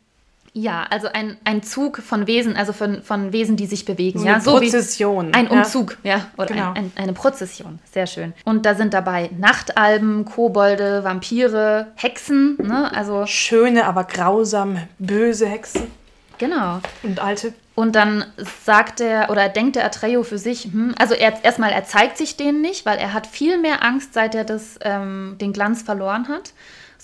[0.58, 4.20] ja, also ein, ein Zug von Wesen, also von, von Wesen, die sich bewegen.
[4.20, 5.34] So ja, eine so wie Prozession.
[5.34, 5.52] ein ja.
[5.52, 6.70] Umzug, ja, oder Genau.
[6.70, 7.80] ein, ein, eine Prozession.
[7.92, 8.34] Sehr schön.
[8.46, 12.90] Und da sind dabei Nachtalben, Kobolde, Vampire, Hexen, ne?
[12.96, 15.92] Also, Schöne, aber grausam böse Hexen
[16.38, 16.80] genau.
[17.04, 17.54] und alte.
[17.76, 21.84] Und dann sagt er oder denkt der Atreyu für sich, hm, also er, erstmal, er
[21.84, 25.52] zeigt sich denen nicht, weil er hat viel mehr Angst, seit er das, ähm, den
[25.52, 26.54] Glanz verloren hat,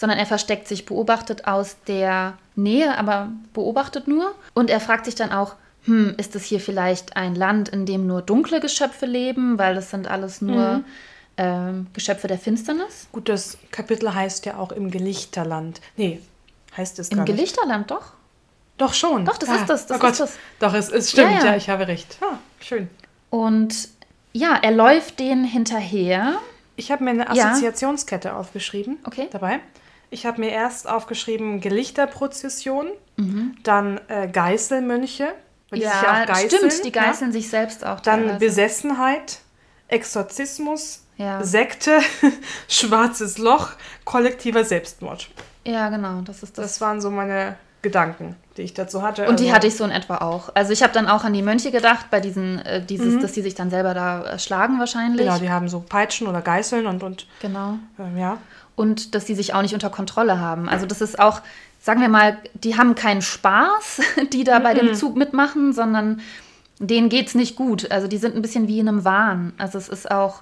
[0.02, 4.34] sondern er versteckt sich, beobachtet aus der Nähe, aber beobachtet nur.
[4.56, 8.08] Und er fragt sich dann auch, hm, ist es hier vielleicht ein Land, in dem
[8.08, 10.84] nur dunkle Geschöpfe leben, weil das sind alles nur
[11.38, 13.08] ähm, Geschöpfe der Finsternis?
[13.12, 15.82] Gut, das Kapitel heißt ja auch im Gelichterland.
[15.98, 16.20] Nee,
[16.76, 17.36] heißt es Im gar nicht.
[17.36, 18.14] Gelichterland doch.
[18.80, 19.24] Doch schon.
[19.26, 20.20] Doch, das ist das, das oh ist Gott.
[20.20, 20.38] das.
[20.60, 21.56] Doch, es, es stimmt, Ja, ja, ja.
[21.58, 22.18] ich habe recht.
[22.22, 22.90] Ah, schön.
[23.30, 23.90] Und
[24.34, 26.40] ja, er läuft denen hinterher.
[26.76, 27.52] Ich habe mir eine Ja.
[27.52, 28.98] Assoziationskette aufgeschrieben.
[29.04, 29.28] Okay.
[29.32, 29.60] Dabei.
[30.14, 33.56] Ich habe mir erst aufgeschrieben Gelichterprozession, Mhm.
[33.64, 35.30] dann äh, Geißelmönche,
[35.70, 36.50] weil die sich ja auch geißeln.
[36.72, 37.04] stimmt, die ja.
[37.06, 38.00] geißeln sich selbst auch.
[38.02, 38.40] Dann teilweise.
[38.40, 39.40] Besessenheit,
[39.88, 41.44] Exorzismus, Ja.
[41.44, 42.00] Sekte,
[42.68, 43.70] schwarzes Loch,
[44.06, 45.30] kollektiver Selbstmord.
[45.64, 46.66] Ja, genau, das ist das.
[46.66, 49.28] Das waren so meine Gedanken, die ich dazu hatte.
[49.28, 50.50] und die Also- hatte ich so in etwa auch.
[50.56, 53.42] Also ich habe dann auch an die Mönche gedacht, bei diesen, äh, dieses, dass die
[53.42, 55.22] sich dann selber da äh, schlagen wahrscheinlich.
[55.22, 55.30] Mhm.
[55.30, 57.78] Genau, die haben so Peitschen oder Geißeln und, und Genau.
[58.00, 58.38] ähm, ja.
[58.76, 60.68] Und dass die sich auch nicht unter Kontrolle haben.
[60.70, 61.42] Also das ist auch,
[61.82, 64.02] sagen wir mal, die haben keinen Spaß,
[64.34, 64.78] die da bei Mhm.
[64.80, 66.22] dem Zug mitmachen, sondern
[66.80, 67.92] denen geht's nicht gut.
[67.92, 69.54] Also die sind ein bisschen wie in einem Wahn.
[69.58, 70.42] Also es ist auch,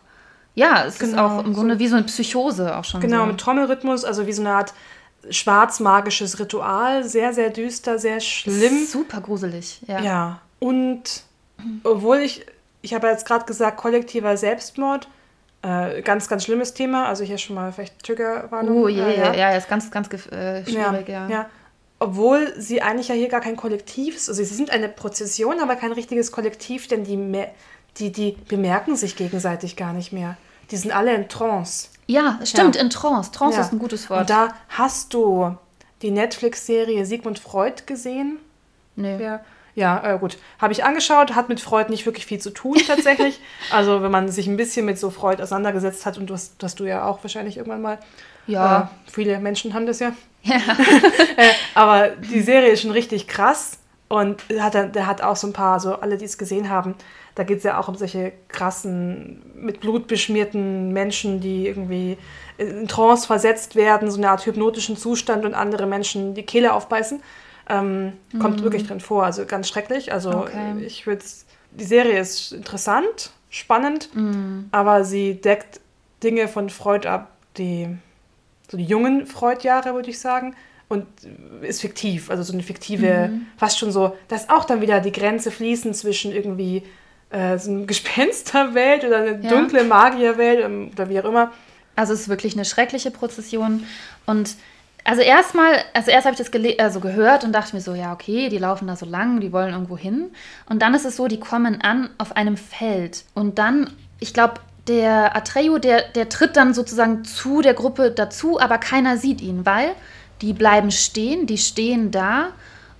[0.56, 3.02] ja, es ist Genau, auch im Grunde wie so eine Psychose auch schon.
[3.02, 3.26] Genau, so.
[3.28, 4.74] mit Trommelrhythmus, also wie so eine Art
[5.30, 7.04] schwarzmagisches Ritual.
[7.04, 8.86] Sehr, sehr düster, sehr schlimm.
[8.86, 10.00] Super gruselig, ja.
[10.02, 10.42] Ja.
[10.60, 11.24] Und
[11.84, 12.46] obwohl ich,
[12.82, 15.08] ich habe jetzt gerade gesagt, kollektiver Selbstmord,
[15.62, 17.08] äh, ganz, ganz schlimmes Thema.
[17.08, 18.84] Also hier schon mal vielleicht Triggerwarnung.
[18.84, 21.28] Oh je, äh, ja, ja, ist ganz, ganz äh, schwierig, ja.
[21.28, 21.50] ja.
[22.00, 24.30] Obwohl sie eigentlich ja hier gar kein Kollektiv ist.
[24.30, 27.18] Also sie sind eine Prozession, aber kein richtiges Kollektiv, denn die,
[27.98, 30.38] die, die bemerken sich gegenseitig gar nicht mehr.
[30.72, 31.90] Die sind alle in Trance.
[32.08, 32.82] Ja, stimmt, Ja.
[32.82, 33.32] in Trance.
[33.32, 33.64] Trance Ja.
[33.64, 34.22] ist ein gutes Wort.
[34.22, 35.58] Und da hast du
[36.02, 38.40] die Netflix-Serie Sigmund Freud gesehen.
[38.96, 39.18] Nö.
[39.22, 39.42] Ja,
[39.80, 40.38] ja äh, gut.
[40.60, 43.40] Habe ich angeschaut, hat mit Freud nicht wirklich viel zu tun tatsächlich.
[43.72, 46.76] also wenn man sich ein bisschen mit so Freud auseinandergesetzt hat, und du hast, das
[46.76, 47.98] du ja auch wahrscheinlich irgendwann mal.
[48.48, 48.92] Ja.
[49.08, 50.12] Äh, viele Menschen haben das ja.
[50.44, 53.78] äh, aber die Serie ist schon richtig krass.
[54.12, 56.96] Und hat, er- der hat auch so ein paar, so alle, die es gesehen haben,
[57.36, 62.18] da geht es ja auch um solche krassen, mit Blut beschmierten Menschen, die irgendwie
[62.58, 67.22] in Trance versetzt werden, so eine Art hypnotischen Zustand und andere Menschen die Kehle aufbeißen.
[67.70, 70.12] Ähm, Kommt wirklich drin vor, also ganz schrecklich.
[70.12, 70.84] Also Okay.
[70.86, 71.24] ich würde
[71.72, 74.10] Die Serie ist interessant, spannend,
[74.72, 75.80] aber sie deckt
[76.24, 77.88] Dinge von Freud ab, die
[78.70, 80.56] so die jungen Freud-Jahre, würde ich sagen.
[80.88, 81.06] Und
[81.62, 83.46] ist fiktiv, also so eine fiktive, mhm.
[83.58, 86.82] fast schon so, dass auch dann wieder die Grenze fließen zwischen irgendwie
[87.30, 89.50] äh, so eine Gespensterwelt oder eine ja.
[89.52, 91.52] dunkle Magierwelt ähm, oder wie auch immer.
[91.96, 93.84] Also es ist wirklich eine schreckliche Prozession.
[94.26, 94.56] Und
[95.10, 98.48] also erstmal, also erst habe ich das also gehört und dachte mir so, ja, okay,
[98.50, 100.30] die laufen da so lang, die wollen irgendwo hin.
[100.70, 103.24] Und dann ist es so, die kommen an auf einem Feld.
[103.34, 108.60] Und dann, ich glaube, der Atreyu, der, der tritt dann sozusagen zu der Gruppe dazu,
[108.60, 109.96] aber keiner sieht ihn, weil
[110.44, 112.50] die bleiben stehen, die stehen da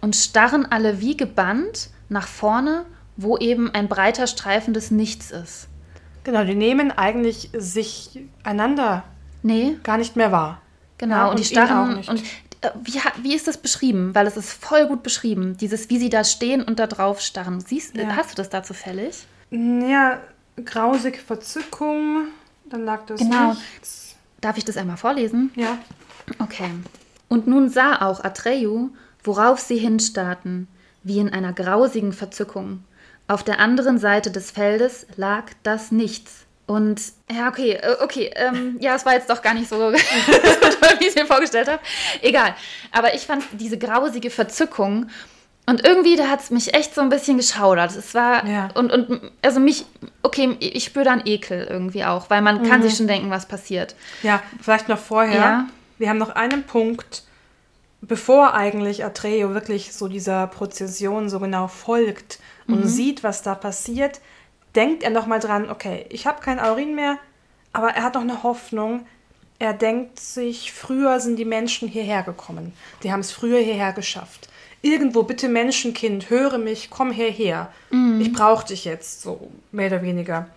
[0.02, 2.86] und starren alle wie gebannt nach vorne,
[3.18, 5.68] wo eben ein breiter Streifen des Nichts ist.
[6.24, 9.04] Genau, die nehmen eigentlich sich einander
[9.44, 9.78] nee.
[9.84, 10.60] gar nicht mehr wahr.
[11.00, 12.04] Genau, ja, und, und, die starren.
[12.08, 12.24] Und
[12.62, 14.14] äh, wie, wie ist das beschrieben?
[14.14, 17.62] Weil es ist voll gut beschrieben, dieses, wie sie da stehen und da drauf starren.
[17.62, 18.16] Siehst, ja.
[18.16, 19.26] Hast du das da zufällig?
[19.50, 20.20] Ja,
[20.64, 22.28] grausige Verzückung,
[22.66, 23.54] dann lag das genau.
[23.54, 24.16] Nichts.
[24.42, 25.52] Darf ich das einmal vorlesen?
[25.56, 25.80] Ja.
[26.38, 26.70] Okay.
[27.28, 28.90] Und nun sah auch Atreyu,
[29.24, 30.68] worauf sie hinstarrten,
[31.04, 32.84] wie in einer grausigen Verzückung.
[33.28, 36.46] Auf der anderen Seite des Feldes lag das Nichts.
[36.70, 37.02] Und
[37.32, 39.96] ja, okay, äh, okay, ähm, ja, es war jetzt doch gar nicht so toll,
[41.00, 41.80] wie ich es mir vorgestellt habe.
[42.22, 42.54] Egal.
[42.92, 45.10] Aber ich fand diese grausige Verzückung
[45.66, 47.96] und irgendwie, da hat es mich echt so ein bisschen geschaudert.
[47.96, 48.70] Es war, ja.
[48.76, 49.88] und, und also mich,
[50.22, 52.70] okay, ich spüre dann Ekel irgendwie auch, weil man mhm.
[52.70, 53.96] kann sich schon denken, was passiert.
[54.22, 55.40] Ja, vielleicht noch vorher.
[55.40, 55.68] Ja.
[55.98, 57.24] Wir haben noch einen Punkt,
[58.02, 62.88] bevor eigentlich Atreo wirklich so dieser Prozession so genau folgt und mhm.
[62.88, 64.22] sieht, was da passiert,
[64.76, 67.18] denkt er nochmal dran, okay, ich habe kein Aurin mehr,
[67.74, 69.06] aber er hat noch eine Hoffnung.
[69.60, 72.74] Er denkt sich, früher sind die Menschen hierher gekommen.
[73.04, 74.50] Die haben es früher hierher geschafft.
[74.82, 77.72] Irgendwo, bitte Menschenkind, höre mich, komm hierher.
[77.90, 78.22] Mhm.
[78.22, 80.48] Ich brauche dich jetzt, so mehr oder weniger.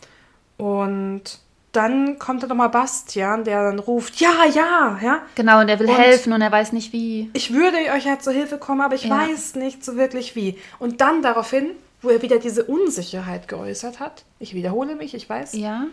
[0.56, 1.40] Und
[1.72, 5.22] dann kommt da nochmal Bastian, der dann ruft, ja, ja, ja.
[5.34, 7.30] Genau, und er will und helfen und er weiß nicht wie.
[7.32, 9.18] Ich würde euch ja zur Hilfe kommen, aber ich ja.
[9.18, 10.58] weiß nicht so wirklich wie.
[10.78, 11.70] Und dann daraufhin,
[12.02, 15.54] wo er wieder diese Unsicherheit geäußert hat, ich wiederhole mich, ich weiß.
[15.54, 15.86] Ja.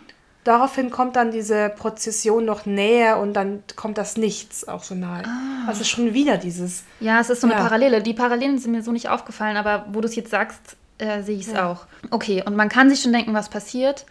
[0.44, 5.22] Daraufhin kommt dann diese Prozession noch näher und dann kommt das Nichts auch so nahe.
[5.24, 5.68] Ah.
[5.68, 6.84] Also schon wieder dieses.
[6.98, 7.62] Ja, es ist so eine ja.
[7.62, 8.02] Parallele.
[8.02, 11.36] Die Parallelen sind mir so nicht aufgefallen, aber wo du es jetzt sagst, äh, sehe
[11.36, 11.70] ich es ja.
[11.70, 11.86] auch.
[12.10, 14.06] Okay, und man kann sich schon denken, was passiert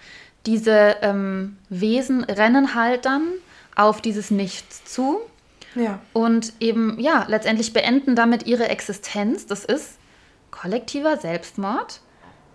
[0.46, 3.28] diese ähm, Wesen rennen halt dann
[3.76, 5.20] auf dieses Nichts zu.
[5.76, 6.00] Ja.
[6.14, 9.46] Und eben, ja, letztendlich beenden damit ihre Existenz.
[9.46, 9.98] Das ist
[10.52, 12.02] kollektiver Selbstmord.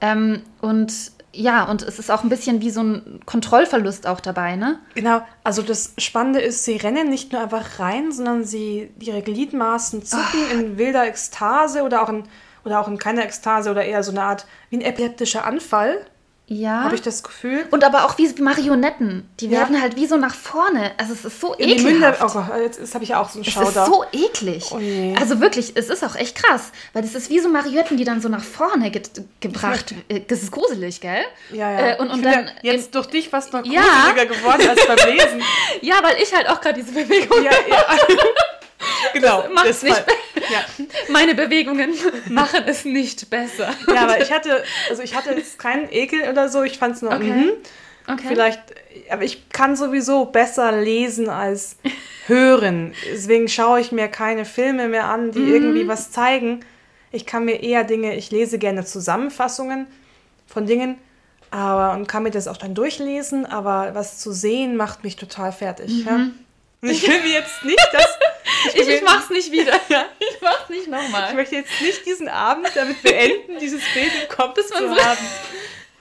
[0.00, 4.57] Ähm, und ja, und es ist auch ein bisschen wie so ein Kontrollverlust auch dabei,
[4.57, 4.78] ne?
[4.94, 10.04] Genau, also das Spannende ist, sie rennen nicht nur einfach rein, sondern sie, ihre Gliedmaßen
[10.04, 10.54] zucken oh.
[10.54, 12.24] in wilder Ekstase oder auch in,
[12.64, 16.07] oder auch in keiner Ekstase oder eher so eine Art wie ein epileptischer Anfall.
[16.46, 16.85] Ja.
[16.85, 17.66] Habe ich das Gefühl.
[17.70, 19.26] Und aber auch wie Marionetten.
[19.40, 19.61] Die ja.
[19.61, 20.92] werden halt wie so nach vorne.
[20.98, 22.02] Also es ist so eklig.
[22.20, 23.68] Oh, jetzt habe ich ja auch so einen Schauder.
[23.68, 24.64] Es ist so eklig.
[24.70, 26.70] Oh also wirklich, es ist auch echt krass.
[26.92, 29.02] Weil das ist wie so Marionetten, die dann so nach vorne ge
[29.40, 31.24] gebracht äh, Das ist gruselig, gell?
[31.50, 31.78] Ja, ja.
[31.78, 34.24] Äh, und, und dann, jetzt in, durch dich fast noch gruseliger ja.
[34.24, 35.42] geworden als beim Lesen.
[35.80, 37.85] ja, weil ich halt auch gerade diese Bewegung ja, ja.
[39.14, 39.42] genau.
[39.42, 40.05] Das macht nicht
[40.50, 40.64] ja.
[41.09, 41.94] Meine Bewegungen
[42.29, 43.72] machen es nicht besser.
[43.88, 46.62] Ja, aber ich hatte, also ich hatte jetzt keinen Ekel oder so.
[46.62, 47.31] Ich fand es nur, okay.
[47.31, 47.50] Mhm.
[48.09, 48.27] okay.
[48.29, 48.61] Vielleicht,
[49.11, 51.77] aber ich kann sowieso besser lesen als
[52.27, 52.94] hören.
[53.12, 55.55] Deswegen schaue ich mir keine Filme mehr an, die mhm.
[55.55, 56.61] irgendwie was zeigen.
[57.11, 59.87] Ich kann mir eher Dinge, ich lese gerne Zusammenfassungen
[60.46, 60.98] von Dingen,
[61.50, 65.53] aber und kann mir das auch dann durchlesen, aber was zu sehen macht mich total
[65.53, 66.05] fertig.
[66.05, 66.07] Mhm.
[66.07, 66.90] Ja?
[66.90, 68.09] Ich will mir jetzt nicht das.
[68.68, 69.72] Ich, ich, ich mach's nicht wieder.
[69.88, 70.07] Ja.
[70.18, 71.29] Ich mach's nicht nochmal.
[71.31, 74.96] Ich möchte jetzt nicht diesen Abend damit beenden, dieses Bild im Kopf Bis zu so
[74.96, 75.18] haben.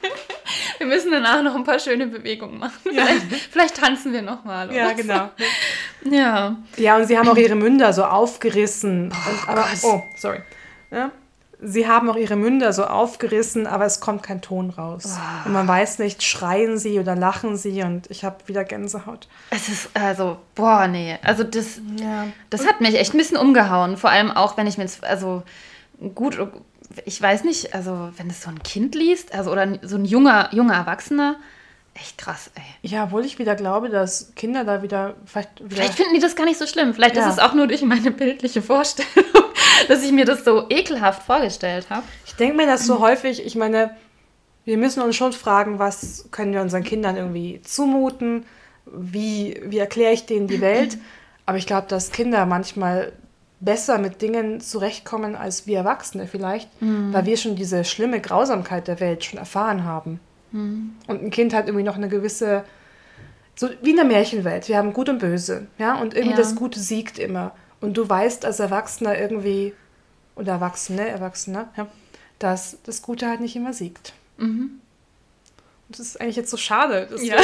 [0.77, 2.73] Wir müssen danach noch ein paar schöne Bewegungen machen.
[2.91, 3.05] Ja.
[3.05, 4.73] Vielleicht, vielleicht, tanzen wir nochmal.
[4.73, 5.31] Ja, genau.
[6.03, 6.57] Ja.
[6.75, 9.13] Ja, und sie haben auch ihre Münder so aufgerissen.
[9.13, 10.41] Oh, und, aber, oh sorry.
[10.91, 11.11] Ja,
[11.63, 15.17] sie haben auch ihre Münder so aufgerissen, aber es kommt kein Ton raus.
[15.17, 15.47] Oh.
[15.47, 19.27] Und man weiß nicht, schreien sie oder lachen sie und ich habe wieder Gänsehaut.
[19.49, 21.17] Es ist also, boah, nee.
[21.23, 22.27] Also das, ja.
[22.49, 23.97] das hat mich echt ein bisschen umgehauen.
[23.97, 25.43] Vor allem auch, wenn ich mir jetzt, also
[26.15, 26.37] gut,
[27.05, 30.49] ich weiß nicht, also wenn es so ein Kind liest, also oder so ein junger,
[30.51, 31.37] junger Erwachsener,
[31.95, 32.89] echt krass, ey.
[32.89, 35.59] Ja, obwohl ich wieder glaube, dass Kinder da wieder vielleicht.
[35.59, 36.93] Wieder vielleicht finden die das gar nicht so schlimm.
[36.93, 37.27] Vielleicht ja.
[37.27, 39.43] ist es auch nur durch meine bildliche Vorstellung,
[39.87, 42.03] dass ich mir das so ekelhaft vorgestellt habe.
[42.25, 43.95] Ich denke mir das so häufig, ich meine,
[44.65, 48.45] wir müssen uns schon fragen, was können wir unseren Kindern irgendwie zumuten?
[48.85, 50.97] Wie, wie erkläre ich denen die Welt?
[51.45, 53.11] Aber ich glaube, dass Kinder manchmal
[53.59, 57.13] besser mit Dingen zurechtkommen als wir Erwachsene vielleicht, mhm.
[57.13, 60.19] weil wir schon diese schlimme Grausamkeit der Welt schon erfahren haben.
[60.51, 60.95] Mhm.
[61.07, 62.63] Und ein Kind hat irgendwie noch eine gewisse
[63.55, 64.67] so wie in der Märchenwelt.
[64.67, 66.37] Wir haben Gut und Böse, ja, und irgendwie Ja.
[66.37, 67.51] das Gute siegt immer.
[67.83, 69.73] Und du weißt als Erwachsener irgendwie,
[70.35, 71.87] oder Erwachsene, Erwachsener, ja,
[72.39, 74.13] dass das Gute halt nicht immer siegt.
[74.37, 74.79] Mhm.
[75.89, 77.35] Und das ist eigentlich jetzt so schade, das Ja.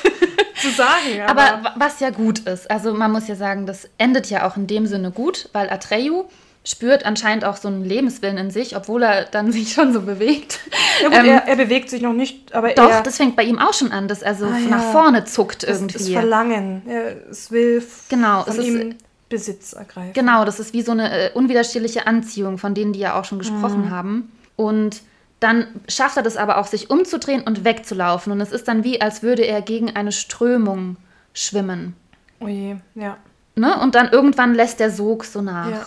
[0.60, 1.20] zu sagen.
[1.26, 4.56] Aber wa- was ja gut ist, also man muss ja sagen, das endet ja auch
[4.56, 6.24] in dem Sinne gut, weil Atreyu
[6.64, 10.60] spürt anscheinend auch so einen Lebenswillen in sich, obwohl er dann sich schon so bewegt.
[11.02, 13.42] ja, gut, ähm, er, er bewegt sich noch nicht, aber Doch, er, das fängt bei
[13.44, 14.92] ihm auch schon an, dass er so Ah, nach ja.
[14.92, 15.98] vorne zuckt das, irgendwie.
[15.98, 18.94] das Verlangen, er, es will Genau, von es ist- ihm
[19.36, 20.12] Besitz ergreifen.
[20.12, 23.38] Genau, das ist wie so eine äh, unwiderstehliche Anziehung, von denen die ja auch schon
[23.38, 24.30] gesprochen haben.
[24.56, 25.02] Und
[25.40, 28.32] dann schafft er das aber auch, sich umzudrehen und wegzulaufen.
[28.32, 30.96] Und es ist dann wie, als würde er gegen eine Strömung
[31.34, 31.94] schwimmen.
[32.40, 33.16] Oh je, ja.
[33.56, 33.78] Ne?
[33.80, 35.70] Und dann irgendwann lässt der Sog so nach.
[35.70, 35.86] Ja.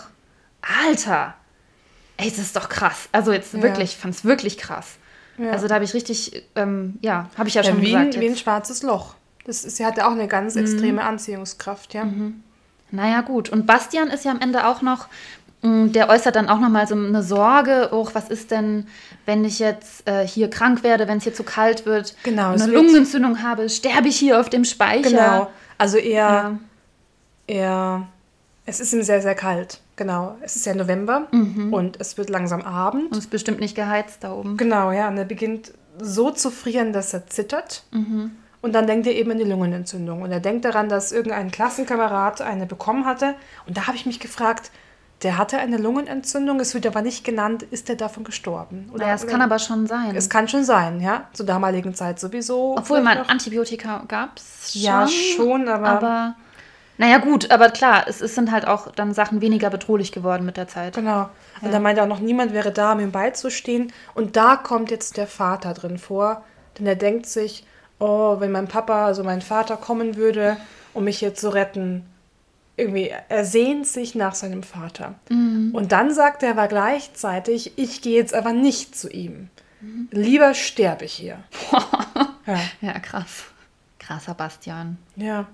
[0.86, 1.34] Alter!
[2.16, 3.08] Ey, das ist doch krass.
[3.12, 3.62] Also jetzt Ja.
[3.62, 4.96] wirklich, ich fand's wirklich krass.
[5.38, 5.50] ja.
[5.50, 8.14] Also da habe ich richtig, ähm, ja, habe ich ja schon wie, gesagt.
[8.14, 9.14] ein, wie ein schwarzes Loch.
[9.44, 12.04] Das ist, sie hat ja auch eine ganz extreme Anziehungskraft, ja.
[12.90, 13.48] Naja, gut.
[13.48, 15.08] Und Bastian ist ja am Ende auch noch,
[15.62, 18.86] mh, der äußert dann auch nochmal so eine Sorge, oh, was ist denn,
[19.26, 22.66] wenn ich jetzt äh, hier krank werde, wenn es hier zu kalt wird, Genau, eine
[22.66, 25.10] Lungenentzündung habe, sterbe ich hier auf dem Speicher.
[25.10, 25.50] Genau.
[25.78, 26.58] Also er, Ja.
[27.46, 28.06] er,
[28.66, 29.80] es ist ihm sehr, sehr kalt.
[29.96, 30.36] Genau.
[30.42, 31.72] Es ist ja November Mhm.
[31.72, 33.06] und es wird langsam Abend.
[33.06, 34.56] Und es ist bestimmt nicht geheizt da oben.
[34.56, 35.08] Genau, ja.
[35.08, 37.82] Und er beginnt so zu frieren, dass er zittert.
[37.92, 38.32] Mhm.
[38.66, 40.22] Und dann denkt er eben an die Lungenentzündung.
[40.22, 43.34] Und er denkt daran, dass irgendein Klassenkamerad eine bekommen hatte.
[43.66, 44.70] Und da habe ich mich gefragt,
[45.22, 48.90] der hatte eine Lungenentzündung, es wird aber nicht genannt, ist der davon gestorben?
[49.00, 50.14] Ja, es kann aber schon sein.
[50.14, 51.28] Es kann schon sein, ja.
[51.32, 52.76] Zur damaligen Zeit sowieso.
[52.76, 54.82] Obwohl man noch- Antibiotika gab es schon.
[54.82, 56.34] Ja, schon, aber- Aber,
[56.98, 60.56] naja, gut, aber klar, es, es sind halt auch dann Sachen weniger bedrohlich geworden mit
[60.58, 60.94] der Zeit.
[60.96, 61.30] Genau.
[61.62, 63.92] Und da meinte auch noch, niemand wäre da, um ihm beizustehen.
[64.14, 66.44] Und da kommt jetzt der Vater drin vor.
[66.78, 67.64] Denn er denkt sich,
[67.98, 70.56] oh, wenn mein Papa, also mein Vater kommen würde,
[70.94, 72.04] um mich hier zu retten.
[72.78, 75.14] Irgendwie, er sehnt sich nach seinem Vater.
[75.72, 79.48] Und dann sagt er aber gleichzeitig, ich gehe jetzt aber nicht zu ihm.
[80.10, 81.38] Lieber sterbe ich hier.
[82.46, 82.58] ja.
[82.82, 83.44] Ja, krass.
[83.98, 84.98] Krasser Bastian.
[85.16, 85.46] ja.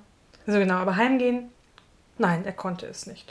[0.44, 1.50] Also genau, aber heimgehen,
[2.18, 3.30] nein, er konnte es nicht.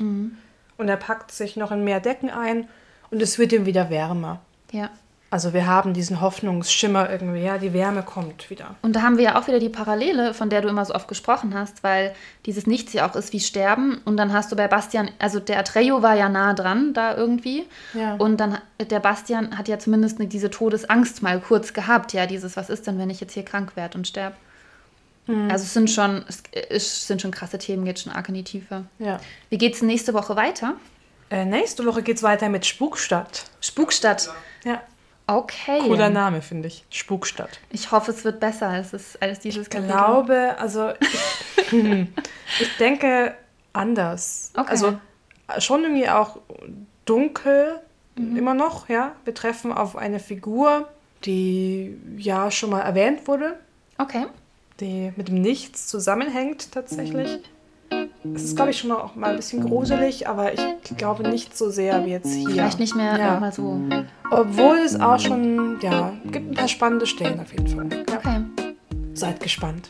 [0.78, 2.70] Und er packt sich noch in mehr Decken ein
[3.09, 4.39] und es wird ihm wieder wärmer.
[4.72, 4.89] Ja.
[5.32, 8.75] Also wir haben diesen Hoffnungsschimmer irgendwie, ja, die Wärme kommt wieder.
[8.82, 11.07] Und da haben wir ja auch wieder die Parallele, von der du immer so oft
[11.07, 12.13] gesprochen hast, weil
[12.45, 14.01] dieses Nichts ja auch ist wie Sterben.
[14.03, 17.63] Und dann hast du bei Bastian, also der Atreyo war ja nah dran da irgendwie.
[17.93, 18.15] Ja.
[18.15, 22.11] Und dann der Bastian hat ja zumindest diese Todesangst mal kurz gehabt.
[22.11, 24.36] Ja, dieses, was ist denn, wenn ich jetzt hier krank werde und sterbe?
[25.27, 28.43] Also es sind schon, es es sind schon krasse Themen, geht schon arg in die
[28.43, 28.86] Tiefe.
[28.99, 29.19] Ja.
[29.49, 30.73] Wie geht's nächste Woche weiter?
[31.29, 33.45] Äh, nächste Woche geht's weiter mit Spukstadt.
[33.61, 34.29] Spukstadt.
[34.65, 34.82] Ja.
[35.38, 35.79] Okay.
[35.79, 36.84] Cooler Name, finde ich.
[36.89, 37.59] Spukstadt.
[37.69, 39.93] Ich hoffe, es wird besser als, es, als dieses Ich Kapitel.
[39.93, 41.71] glaube, also ich,
[42.59, 43.34] ich denke
[43.73, 44.51] anders.
[44.55, 44.69] Okay.
[44.69, 44.97] Also
[45.59, 46.38] schon irgendwie auch
[47.05, 47.79] dunkel
[48.15, 49.13] immer noch, ja.
[49.23, 50.89] Wir treffen auf eine Figur,
[51.25, 53.57] die ja schon mal erwähnt wurde,
[53.97, 54.25] Okay.
[54.79, 57.39] die mit dem Nichts zusammenhängt tatsächlich.
[58.36, 60.61] Es ist, glaube ich, schon auch mal ein bisschen gruselig, aber ich
[60.97, 62.49] glaube nicht so sehr wie jetzt hier.
[62.49, 63.34] Vielleicht nicht mehr Ja.
[63.34, 63.80] nochmal so.
[64.30, 67.88] Obwohl es auch schon, ja, gibt ein paar spannende Stellen auf jeden Fall.
[68.09, 68.17] Ja.
[68.17, 68.41] Okay.
[69.13, 69.89] Seid gespannt.